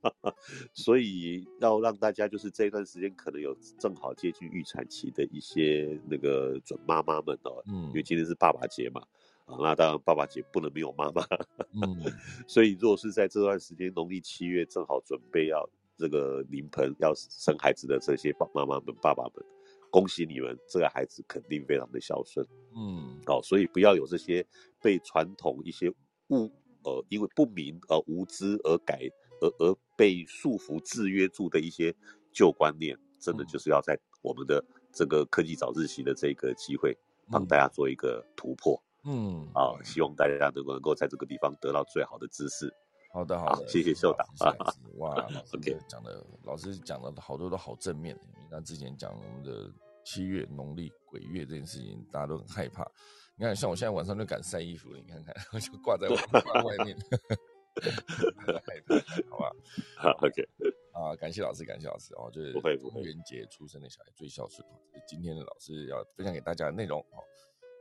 [0.73, 9.03] 所以要让大家就是这一段时间可能有正好接近预产期的一些那个准妈妈们哦，嗯，因为今天是爸爸节嘛。
[9.45, 11.23] 啊，那当然，爸爸节不能没有妈妈。
[11.83, 12.01] 嗯，
[12.47, 19.33] 所以如果是在这段时间，农历七月正好准备要这个临盆要生孩子的这些爸妈妈们、爸爸们，
[19.91, 22.47] 恭喜你们，这个孩子肯定非常的孝顺。
[22.76, 24.47] 嗯，哦，所以不要有这些
[24.82, 25.89] 被传统一些
[26.28, 26.51] 误
[26.84, 29.01] 呃，因为不明而无知而改
[29.41, 31.95] 而而被束缚制约住的一些
[32.32, 36.97] 旧观念，真的就是要在我们的这个科技早自习的这个机会，
[37.30, 38.80] 帮大家做一个突破。
[39.05, 42.72] 嗯，好，希望大家能够能够在这个地方得到最好的知识。
[43.11, 44.55] 好的，好的，谢谢秀导啊。
[44.99, 48.19] 哇，OK，讲的老师讲的好多都好正面。
[48.45, 49.71] 你看之前讲我们的
[50.05, 52.87] 七月农历鬼月这件事情，大家都很害怕。
[53.37, 56.97] 你看，像我现在晚上就敢晒衣服了，你看看， 我就挂在挂外面，
[58.67, 58.95] 害怕，
[59.31, 59.51] 好吧？
[59.97, 60.43] 好，OK。
[60.93, 67.23] 啊，感谢老师，感谢老师哦，就是中元节出生的小孩最孝顺是今天的老师要分享给大家的内容哦。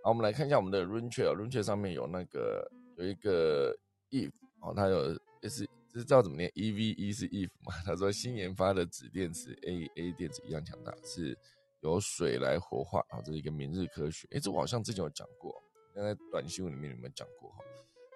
[0.03, 1.63] 好，我们来看一下我们的 r u n c h a r r u n c h a r
[1.63, 3.75] 上面有那个有一个
[4.11, 5.13] if 哦，它有
[5.49, 7.73] 是这知道怎么念？E V E 是 if 嘛？
[7.85, 11.37] 他说新研发的纸电池 A A 电池一样强大，是
[11.81, 14.27] 由水来活化啊，这是一个明日科学。
[14.31, 15.53] 哎，这我好像之前有讲过，
[15.95, 17.57] 在短新闻里面有没有讲过哈？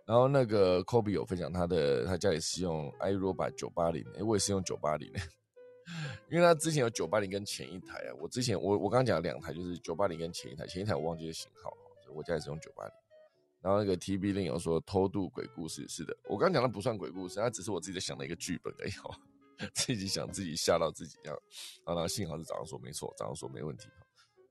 [0.05, 5.11] 然后那个 Kobe 有分享他的他家里是用 iRobot 九八零，哎，我也是用九八零。
[6.29, 11.75] 因为他之前有九八零跟前一台啊，我之前我我刚刚讲两台，就是九八零跟前一台，前一台我忘记了型号，
[12.13, 12.93] 我家也是用九八零。
[13.61, 19.15] 然后那个 T B 另有说偷渡鬼故事，是的，我刚刚讲的不算鬼故事，它只是我自己在想的一个剧本而已哦，
[19.73, 21.39] 自己想自己吓到自己这样。
[21.85, 23.87] 然后幸好是早上说没错，早上说没问题。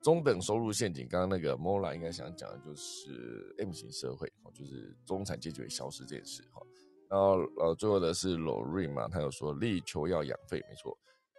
[0.03, 6.63] 中等收入陷阱，刚刚那个 Mola 应该想讲的就是 M 型社会，就是中产阶级会消失这件事哈。
[7.11, 10.97] 然后呃，最后的是 Lorraine 嘛，他有说力求要养肺，没错。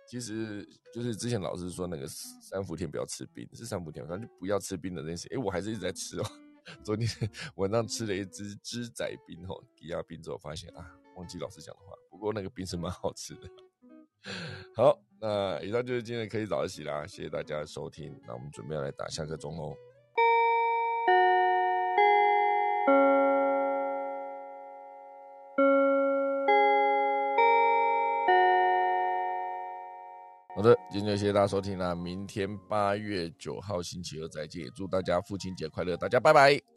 [0.07, 5.27] 其实就是之前老师说那个三伏天不要吃冰，是三伏天，反正就不要吃冰的那些。
[5.33, 6.23] 哎，我还是一直在吃哦。
[6.83, 7.07] 昨天
[7.55, 11.95] 晚上吃了一只芝仔冰吼，抵押冰之后发现啊，忘记老师讲的话。
[12.09, 13.49] 不过那个冰是蛮好吃的。
[14.75, 18.15] 好，那以上就是今天的科技早自习啦，谢谢大家收听。
[18.27, 19.75] 那我们准备来打下课钟喽。
[30.61, 36.71] 好的，今天就谢谢大家收听啦，明天八月九号星期二再见，祝大家父亲节快乐，大家拜拜。